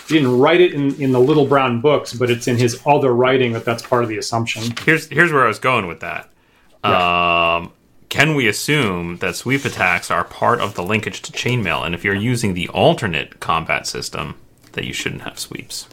[0.09, 3.13] He didn't write it in, in the little brown books, but it's in his other
[3.13, 4.63] writing that that's part of the assumption.
[4.85, 6.31] here's here's where I was going with that.
[6.85, 7.73] Um,
[8.09, 12.05] can we assume that sweep attacks are part of the linkage to chainmail, and if
[12.05, 14.37] you're using the alternate combat system,
[14.73, 15.89] that you shouldn't have sweeps?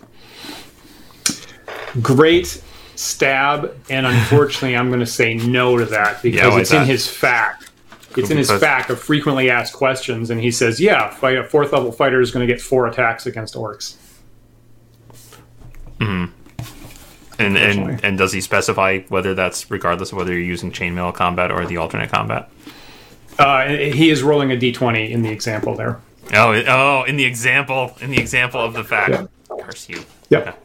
[2.01, 2.61] great
[2.95, 7.07] stab, and unfortunately, I'm going to say no to that because Yeah, it's in his
[7.07, 7.69] FAQ.
[8.15, 11.73] It's in his FAQ of frequently asked questions, and he says, "Yeah, fight, a fourth
[11.73, 13.95] level fighter is going to get four attacks against orcs."
[17.39, 21.51] And and and does he specify whether that's regardless of whether you're using chainmail combat
[21.51, 22.49] or the alternate combat?
[23.39, 25.99] Uh, he is rolling a d20 in the example there.
[26.33, 29.09] Oh, oh, in the example, in the example of the FAQ.
[29.49, 29.63] Yeah.
[29.65, 30.03] Curse you.
[30.29, 30.59] Yep,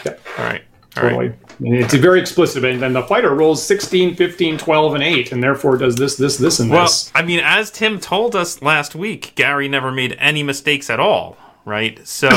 [0.00, 0.16] Okay.
[0.38, 0.62] All right.
[0.96, 1.28] All totally.
[1.28, 1.38] right.
[1.60, 5.42] And it's very explicit, and then the fighter rolls 16, 15, 12, and 8, and
[5.42, 7.10] therefore does this, this, this, and Well, this.
[7.14, 11.00] Well, I mean, as Tim told us last week, Gary never made any mistakes at
[11.00, 11.36] all,
[11.66, 12.00] right?
[12.08, 12.28] So,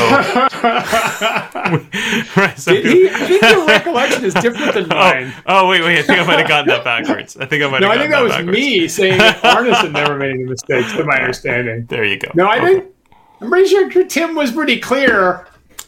[2.36, 3.08] right, so Did he?
[3.08, 5.32] I think your recollection is different than mine.
[5.46, 5.98] Oh wait, wait!
[5.98, 7.36] I think I might have gotten that backwards.
[7.38, 8.58] I think I might No, I think that was backwards.
[8.58, 11.86] me saying Arneson never made any mistakes, to my understanding.
[11.88, 12.28] There you go.
[12.34, 12.66] No, I Okay.
[12.80, 12.84] think
[13.40, 15.46] I'm pretty sure Tim was pretty clear.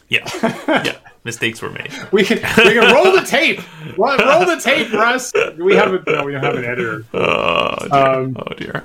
[0.09, 0.27] Yeah,
[0.67, 0.97] yeah.
[1.25, 1.89] Mistakes were made.
[2.11, 3.61] We can we can roll the tape.
[3.97, 5.31] Roll, roll the tape, Russ.
[5.57, 7.05] We have a, no, we don't have an editor.
[7.13, 7.93] Oh dear.
[7.97, 8.83] Um, oh dear.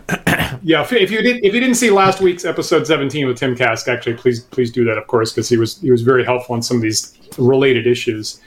[0.63, 3.57] Yeah, if, if you did if you didn't see last week's episode 17 with Tim
[3.57, 6.55] Kask, actually please please do that, of course, because he was he was very helpful
[6.55, 8.41] on some of these related issues.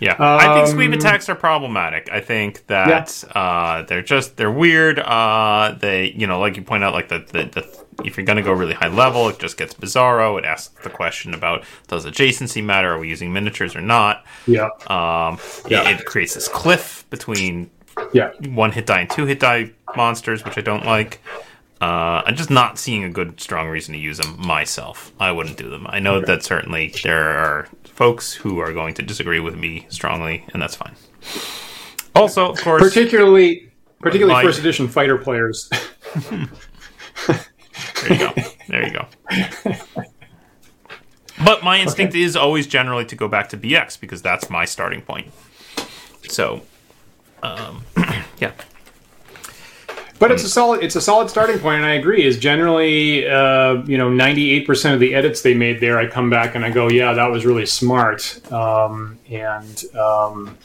[0.00, 2.08] Yeah, I think sweep Um, attacks are problematic.
[2.10, 4.98] I think that uh, they're just they're weird.
[4.98, 8.40] Uh, they you know like you point out like the, the the if you're gonna
[8.40, 10.38] go really high level, it just gets bizarro.
[10.38, 12.90] It asks the question about does adjacency matter?
[12.94, 14.24] Are we using miniatures or not?
[14.46, 15.38] Yeah, Um,
[15.68, 15.86] Yeah.
[15.90, 17.70] it, it creates this cliff between
[18.14, 18.30] yeah.
[18.54, 21.20] one hit die and two hit die monsters, which I don't like.
[21.80, 25.12] Uh, I'm just not seeing a good, strong reason to use them myself.
[25.18, 25.86] I wouldn't do them.
[25.88, 30.44] I know that certainly there are folks who are going to disagree with me strongly,
[30.52, 30.94] and that's fine.
[32.14, 33.70] Also, of course, Particularly
[34.00, 35.70] particularly My- first edition fighter players.
[37.28, 37.38] there
[38.08, 38.32] you go.
[38.68, 39.06] There you go.
[41.44, 45.00] But my instinct is always generally to go back to BX because that's my starting
[45.00, 45.32] point.
[46.28, 46.62] So,
[47.42, 47.82] um,
[48.38, 48.52] yeah.
[50.20, 52.24] But it's a solid it's a solid starting point, and I agree.
[52.24, 56.06] Is generally uh, you know ninety eight percent of the edits they made there, I
[56.06, 58.40] come back and I go, yeah, that was really smart.
[58.52, 60.58] Um, and um,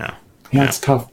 [0.00, 0.16] Yeah.
[0.50, 1.10] yeah, it's tough.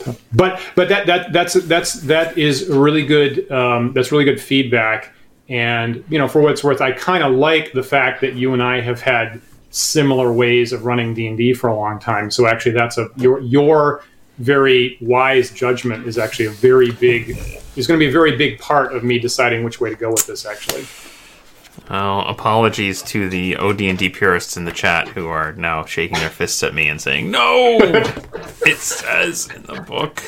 [0.00, 0.20] Tough.
[0.32, 3.48] But but that that that's that's that is really good.
[3.52, 5.12] Um, that's really good feedback.
[5.48, 8.54] And you know, for what it's worth, I kind of like the fact that you
[8.54, 9.40] and I have had
[9.70, 12.28] similar ways of running D and D for a long time.
[12.28, 14.02] So actually, that's a your your
[14.40, 17.30] very wise judgment is actually a very big
[17.76, 20.10] is going to be a very big part of me deciding which way to go
[20.10, 20.44] with this.
[20.44, 20.84] Actually,
[21.88, 26.62] Well, apologies to the OD&D purists in the chat who are now shaking their fists
[26.62, 27.78] at me and saying, "No,
[28.66, 30.22] it says in the book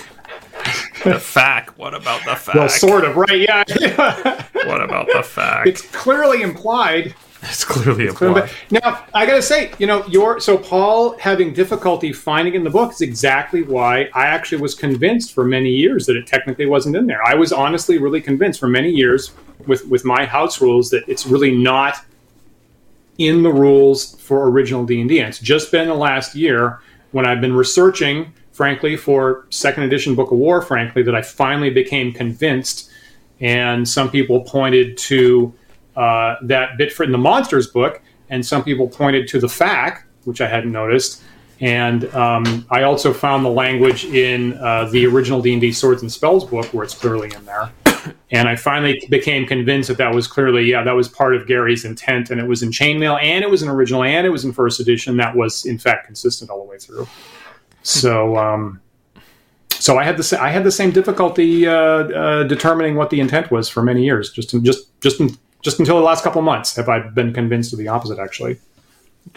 [1.04, 1.70] the FAQ.
[1.76, 2.54] What about the FAQ?
[2.54, 3.38] well, sort of, right?
[3.38, 3.64] Yeah,
[4.66, 5.66] What about the FAQ?
[5.66, 7.14] it's clearly implied.
[7.42, 8.50] It's clearly a applied.
[8.70, 12.70] Now, I got to say, you know, your so Paul having difficulty finding in the
[12.70, 16.94] book is exactly why I actually was convinced for many years that it technically wasn't
[16.96, 17.20] in there.
[17.26, 19.32] I was honestly really convinced for many years
[19.66, 22.04] with with my house rules that it's really not
[23.18, 25.18] in the rules for original D&D.
[25.18, 26.80] And it's just been the last year
[27.10, 31.70] when I've been researching frankly for second edition Book of War frankly that I finally
[31.70, 32.90] became convinced
[33.40, 35.52] and some people pointed to
[35.96, 40.40] uh, that Bitford in the Monsters book, and some people pointed to the FAQ, which
[40.40, 41.22] I hadn't noticed.
[41.60, 46.02] And um, I also found the language in uh, the original D and D Swords
[46.02, 47.70] and Spells book, where it's clearly in there.
[48.32, 51.84] And I finally became convinced that that was clearly, yeah, that was part of Gary's
[51.84, 54.52] intent, and it was in chainmail, and it was in original, and it was in
[54.52, 55.16] first edition.
[55.18, 57.06] That was, in fact, consistent all the way through.
[57.82, 58.80] So, um,
[59.70, 63.50] so I had the I had the same difficulty uh, uh, determining what the intent
[63.50, 64.30] was for many years.
[64.30, 67.32] Just in, just just in, just until the last couple of months have I been
[67.32, 68.18] convinced of the opposite.
[68.18, 68.58] Actually,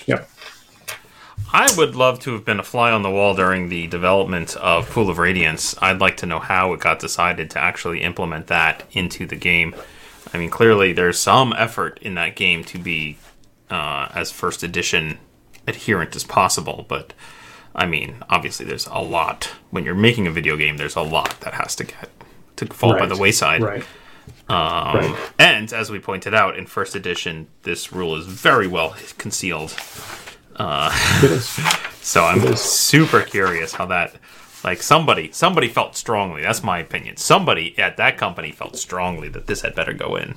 [0.05, 0.23] Yeah.
[1.53, 4.89] I would love to have been a fly on the wall during the development of
[4.89, 5.75] Pool of Radiance.
[5.81, 9.75] I'd like to know how it got decided to actually implement that into the game.
[10.33, 13.17] I mean, clearly there's some effort in that game to be
[13.69, 15.19] uh, as first edition
[15.67, 17.13] adherent as possible, but
[17.75, 20.77] I mean, obviously there's a lot when you're making a video game.
[20.77, 22.09] There's a lot that has to get
[22.57, 23.01] to fall right.
[23.01, 23.61] by the wayside.
[23.61, 23.85] Right.
[24.47, 24.57] Um,
[24.97, 25.31] right.
[25.39, 29.75] And as we pointed out in first edition, this rule is very well concealed.
[30.55, 30.91] Uh,
[32.01, 34.15] so I'm super curious how that
[34.65, 36.41] like somebody, somebody felt strongly.
[36.41, 37.17] That's my opinion.
[37.17, 40.33] Somebody at that company felt strongly that this had better go in.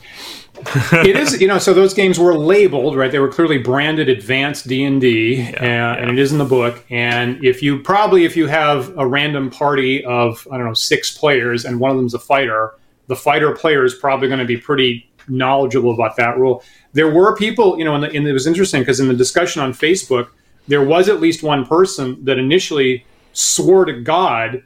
[0.93, 1.59] it is, you know.
[1.59, 3.11] So those games were labeled, right?
[3.11, 6.85] They were clearly branded "Advanced D and D," and it is in the book.
[6.91, 11.17] And if you probably, if you have a random party of I don't know six
[11.17, 12.75] players, and one of them's a fighter,
[13.09, 16.63] the fighter player is probably going to be pretty knowledgeable about that rule.
[16.93, 19.61] There were people, you know, and, the, and it was interesting because in the discussion
[19.61, 20.29] on Facebook,
[20.69, 24.63] there was at least one person that initially swore to God,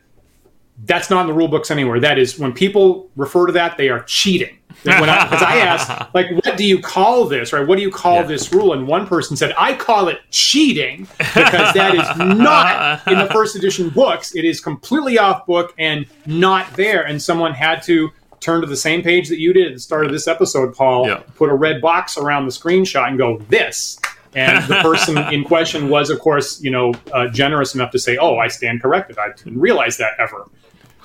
[0.85, 2.01] that's not in the rule books anywhere.
[2.01, 4.59] That is when people refer to that, they are cheating.
[4.83, 7.65] Because I, I, asked, like, what do you call this, right?
[7.67, 8.23] What do you call yeah.
[8.23, 8.73] this rule?
[8.73, 13.55] And one person said, I call it cheating because that is not in the first
[13.55, 14.35] edition books.
[14.35, 17.03] It is completely off book and not there.
[17.07, 18.11] And someone had to
[18.43, 21.07] turn to the same page that you did at the start of this episode, Paul,
[21.07, 21.23] yeah.
[21.37, 23.99] put a red box around the screenshot and go, this
[24.35, 28.17] and the person in question was, of course, you know, uh, generous enough to say,
[28.17, 29.19] "Oh, I stand corrected.
[29.19, 30.47] I didn't realize that ever."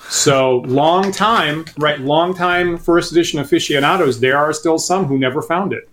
[0.09, 1.99] So long time, right?
[1.99, 4.19] Long time first edition aficionados.
[4.19, 5.89] There are still some who never found it,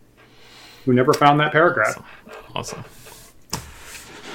[0.85, 2.03] who never found that paragraph.
[2.55, 2.81] Awesome.
[2.81, 2.85] awesome.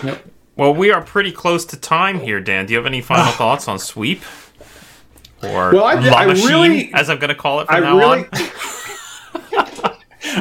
[0.03, 0.25] Yep.
[0.55, 2.65] Well, we are pretty close to time here, Dan.
[2.65, 4.21] Do you have any final thoughts on sweep?
[5.43, 8.25] Or well, I, I really, as I'm going to call it from I now really,
[8.25, 8.29] on.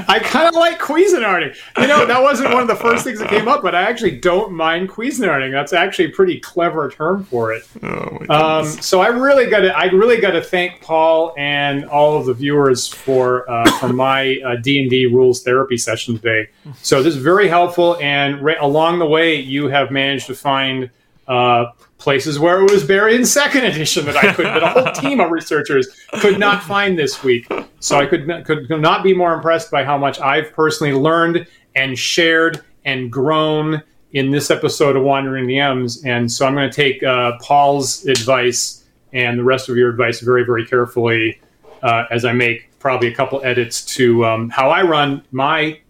[0.09, 1.57] I kind of like Cuisinarting.
[1.78, 4.18] You know, that wasn't one of the first things that came up, but I actually
[4.18, 5.53] don't mind Cuisinarting.
[5.53, 7.66] That's actually a pretty clever term for it.
[7.82, 12.18] Oh um, so I really got to, I really got to thank Paul and all
[12.18, 16.51] of the viewers for uh, for my uh, D and D rules therapy session today.
[16.82, 20.90] So this is very helpful, and right along the way, you have managed to find.
[21.29, 24.93] Uh, places where it was buried in second edition that I could, that a whole
[25.03, 25.89] team of researchers
[26.20, 27.47] could not find this week.
[27.81, 31.47] So I could not, could not be more impressed by how much I've personally learned
[31.74, 36.05] and shared and grown in this episode of Wandering DMs.
[36.07, 40.20] And so I'm going to take uh, Paul's advice and the rest of your advice
[40.20, 41.41] very, very carefully
[41.83, 45.81] uh, as I make probably a couple edits to um, how I run my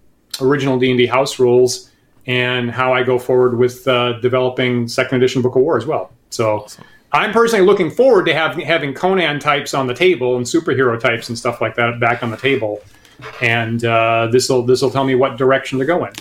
[0.41, 1.88] original D&D house rules
[2.29, 6.13] and how I go forward with uh, developing second edition Book of War as well.
[6.31, 6.85] So awesome.
[7.11, 11.31] I'm personally looking forward to having having Conan types on the table and superhero types
[11.31, 12.83] and stuff like that back on the table,
[13.41, 16.13] and uh, this will this will tell me what direction to go in.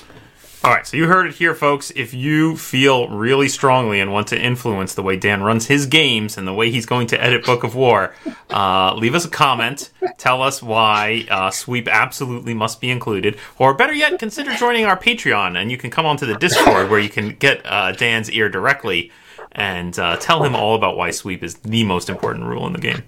[0.63, 1.91] All right, so you heard it here, folks.
[1.95, 6.35] If you feel really strongly and want to influence the way Dan runs his games
[6.35, 8.13] and the way he's going to edit Book of War,
[8.49, 9.91] uh, leave us a comment.
[10.17, 13.37] Tell us why uh, Sweep absolutely must be included.
[13.59, 16.99] Or better yet, consider joining our Patreon, and you can come onto the Discord where
[16.99, 19.11] you can get uh, Dan's ear directly
[19.51, 22.79] and uh, tell him all about why Sweep is the most important rule in the
[22.79, 23.03] game.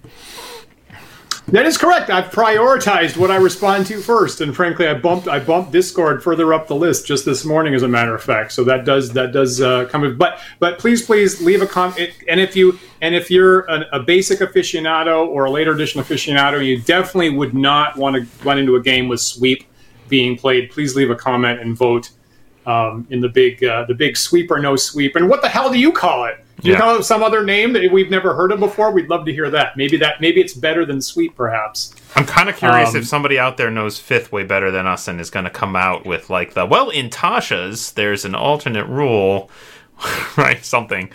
[1.52, 2.12] That is correct.
[2.12, 6.54] I've prioritized what I respond to first, and frankly, I bumped I bumped Discord further
[6.54, 8.52] up the list just this morning, as a matter of fact.
[8.52, 10.16] So that does that does uh, come.
[10.16, 12.12] But but please please leave a comment.
[12.28, 16.64] And if you and if you're a, a basic aficionado or a later edition aficionado,
[16.64, 19.64] you definitely would not want to run into a game with sweep
[20.08, 20.70] being played.
[20.70, 22.12] Please leave a comment and vote
[22.68, 25.16] um, in the big uh, the big sweep or no sweep.
[25.16, 26.45] And what the hell do you call it?
[26.62, 27.01] You yeah.
[27.01, 28.91] some other name that we've never heard of before?
[28.91, 29.78] We'd love to hear that.
[29.78, 31.93] Maybe that maybe it's better than sweet, perhaps.
[32.16, 35.07] I'm kind of curious Um, if somebody out there knows fifth way better than us
[35.07, 38.88] and is going to come out with like the well in Tasha's there's an alternate
[38.88, 39.49] rule,
[40.38, 40.64] right?
[40.64, 41.12] Something.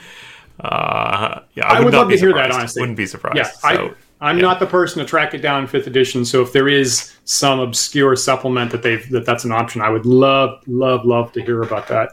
[0.61, 2.59] Uh, yeah, I would not love to hear that, surprised.
[2.59, 2.81] honestly.
[2.81, 3.37] Wouldn't be surprised.
[3.37, 4.43] Yeah, so, I, I'm yeah.
[4.43, 6.25] not the person to track it down in fifth edition.
[6.25, 10.07] So if there is some obscure supplement that they've that that's an option, I would
[10.07, 12.11] love, love, love to hear about that.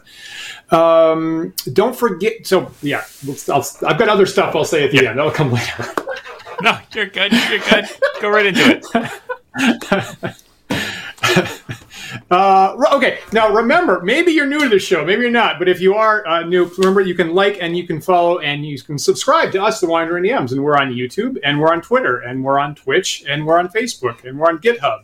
[0.76, 2.46] Um, don't forget.
[2.46, 3.04] So yeah,
[3.48, 5.10] I'll, I've got other stuff I'll say at the Yeah.
[5.10, 5.18] end.
[5.18, 5.86] That'll come later.
[6.60, 7.32] No, you're good.
[7.32, 7.86] You're good.
[8.20, 8.80] Go right into
[9.56, 10.36] it.
[12.32, 15.82] Uh, okay, now remember, maybe you're new to the show, maybe you're not, but if
[15.82, 18.98] you are uh, new, remember you can like and you can follow and you can
[18.98, 22.42] subscribe to us, the Wandering DMs, and we're on YouTube and we're on Twitter and
[22.42, 25.02] we're on Twitch and we're on Facebook and we're on GitHub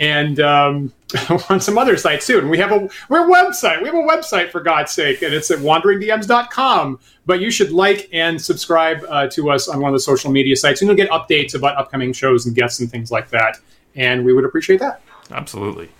[0.00, 0.92] and um,
[1.50, 2.38] on some other sites too.
[2.38, 3.82] And we have a we're a website.
[3.82, 7.00] We have a website for God's sake, and it's at wanderingdms.com.
[7.26, 10.56] But you should like and subscribe uh, to us on one of the social media
[10.56, 13.58] sites, and you'll get updates about upcoming shows and guests and things like that.
[13.94, 15.02] And we would appreciate that.
[15.30, 15.90] Absolutely.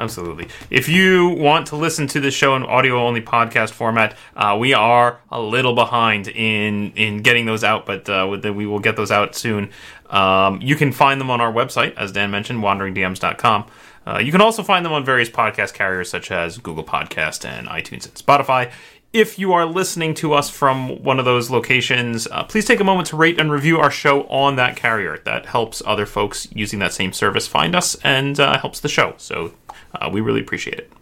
[0.00, 0.46] Absolutely.
[0.70, 4.72] If you want to listen to the show in audio only podcast format, uh, we
[4.72, 9.10] are a little behind in in getting those out, but uh, we will get those
[9.10, 9.70] out soon.
[10.08, 13.66] Um, you can find them on our website, as Dan mentioned, wanderingdms.com.
[14.06, 17.66] Uh, you can also find them on various podcast carriers such as Google Podcast and
[17.68, 18.70] iTunes and Spotify.
[19.12, 22.84] If you are listening to us from one of those locations, uh, please take a
[22.84, 25.18] moment to rate and review our show on that carrier.
[25.24, 29.14] That helps other folks using that same service find us and uh, helps the show.
[29.16, 29.52] So
[29.94, 30.92] uh, we really appreciate it.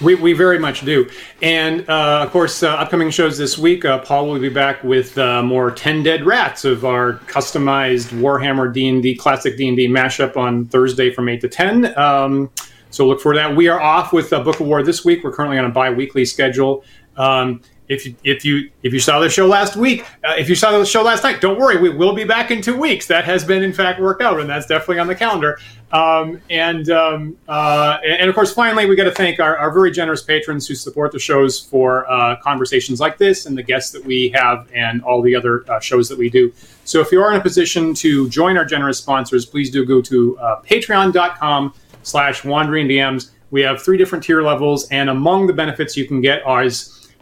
[0.00, 1.10] We, we very much do.
[1.42, 5.18] And uh, of course, uh, upcoming shows this week, uh, Paul will be back with
[5.18, 11.12] uh, more 10 Dead Rats of our customized Warhammer D&D, classic D&D mashup on Thursday
[11.12, 11.98] from 8 to 10.
[11.98, 12.50] Um,
[12.90, 13.54] so look for that.
[13.54, 15.22] We are off with uh, Book War this week.
[15.22, 16.82] We're currently on a bi-weekly schedule.
[17.16, 17.60] Um,
[17.90, 20.78] if you, if you if you saw the show last week, uh, if you saw
[20.78, 23.08] the show last night, don't worry, we will be back in two weeks.
[23.08, 25.58] That has been in fact worked out, and that's definitely on the calendar.
[25.90, 29.90] Um, and um, uh, and of course, finally, we got to thank our, our very
[29.90, 34.04] generous patrons who support the shows for uh, conversations like this and the guests that
[34.04, 36.52] we have and all the other uh, shows that we do.
[36.84, 40.00] So if you are in a position to join our generous sponsors, please do go
[40.00, 41.74] to uh, patreon.com
[42.04, 43.32] slash wandering DMs.
[43.50, 46.62] We have three different tier levels, and among the benefits you can get are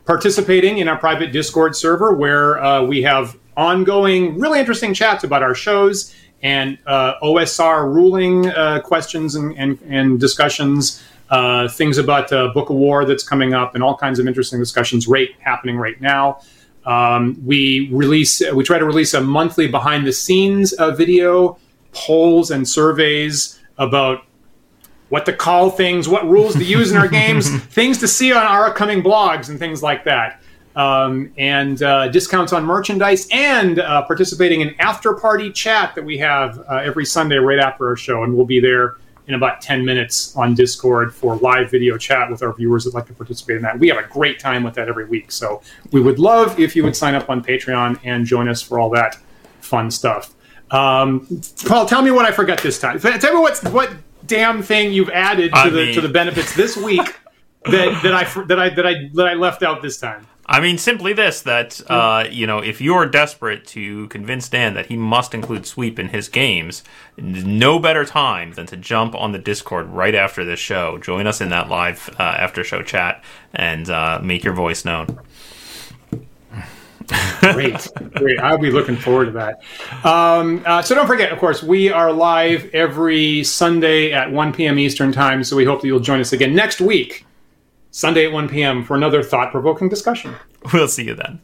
[0.09, 5.43] participating in our private Discord server where uh, we have ongoing, really interesting chats about
[5.43, 12.33] our shows and uh, OSR ruling uh, questions and, and, and discussions, uh, things about
[12.33, 15.77] uh, Book of War that's coming up, and all kinds of interesting discussions right happening
[15.77, 16.41] right now.
[16.87, 21.59] Um, we release, we try to release a monthly behind the scenes uh, video,
[21.93, 24.25] polls and surveys about
[25.09, 28.45] what to call things, what rules to use in our games, things to see on
[28.45, 30.41] our upcoming blogs, and things like that.
[30.77, 36.19] Um, and uh, discounts on merchandise, and uh, participating in after party chat that we
[36.19, 38.23] have uh, every Sunday right after our show.
[38.23, 38.97] And we'll be there
[39.29, 43.07] in about 10 minutes on Discord for live video chat with our viewers that like
[43.07, 43.79] to participate in that.
[43.79, 45.31] We have a great time with that every week.
[45.31, 48.79] So we would love if you would sign up on Patreon and join us for
[48.79, 49.19] all that
[49.61, 50.35] fun stuff.
[50.71, 51.27] Um,
[51.67, 52.99] Paul, tell me what I forgot this time.
[52.99, 53.91] Tell me what what
[54.29, 57.17] damn thing you've added to I the mean- to the benefits this week
[57.65, 60.27] that that I that I that I that I left out this time.
[60.51, 64.87] I mean, simply this that, uh, you know, if you're desperate to convince Dan that
[64.87, 66.83] he must include sweep in his games,
[67.19, 70.97] no better time than to jump on the Discord right after this show.
[70.97, 73.23] Join us in that live uh, after show chat
[73.53, 75.19] and uh, make your voice known.
[77.41, 78.39] Great, great.
[78.41, 79.63] I'll be looking forward to that.
[80.05, 84.79] Um, uh, so don't forget, of course, we are live every Sunday at 1 p.m.
[84.79, 85.43] Eastern Time.
[85.45, 87.25] So we hope that you'll join us again next week,
[87.91, 88.85] Sunday at 1 p.m.
[88.85, 90.35] for another thought-provoking discussion.
[90.73, 91.41] We'll see you then.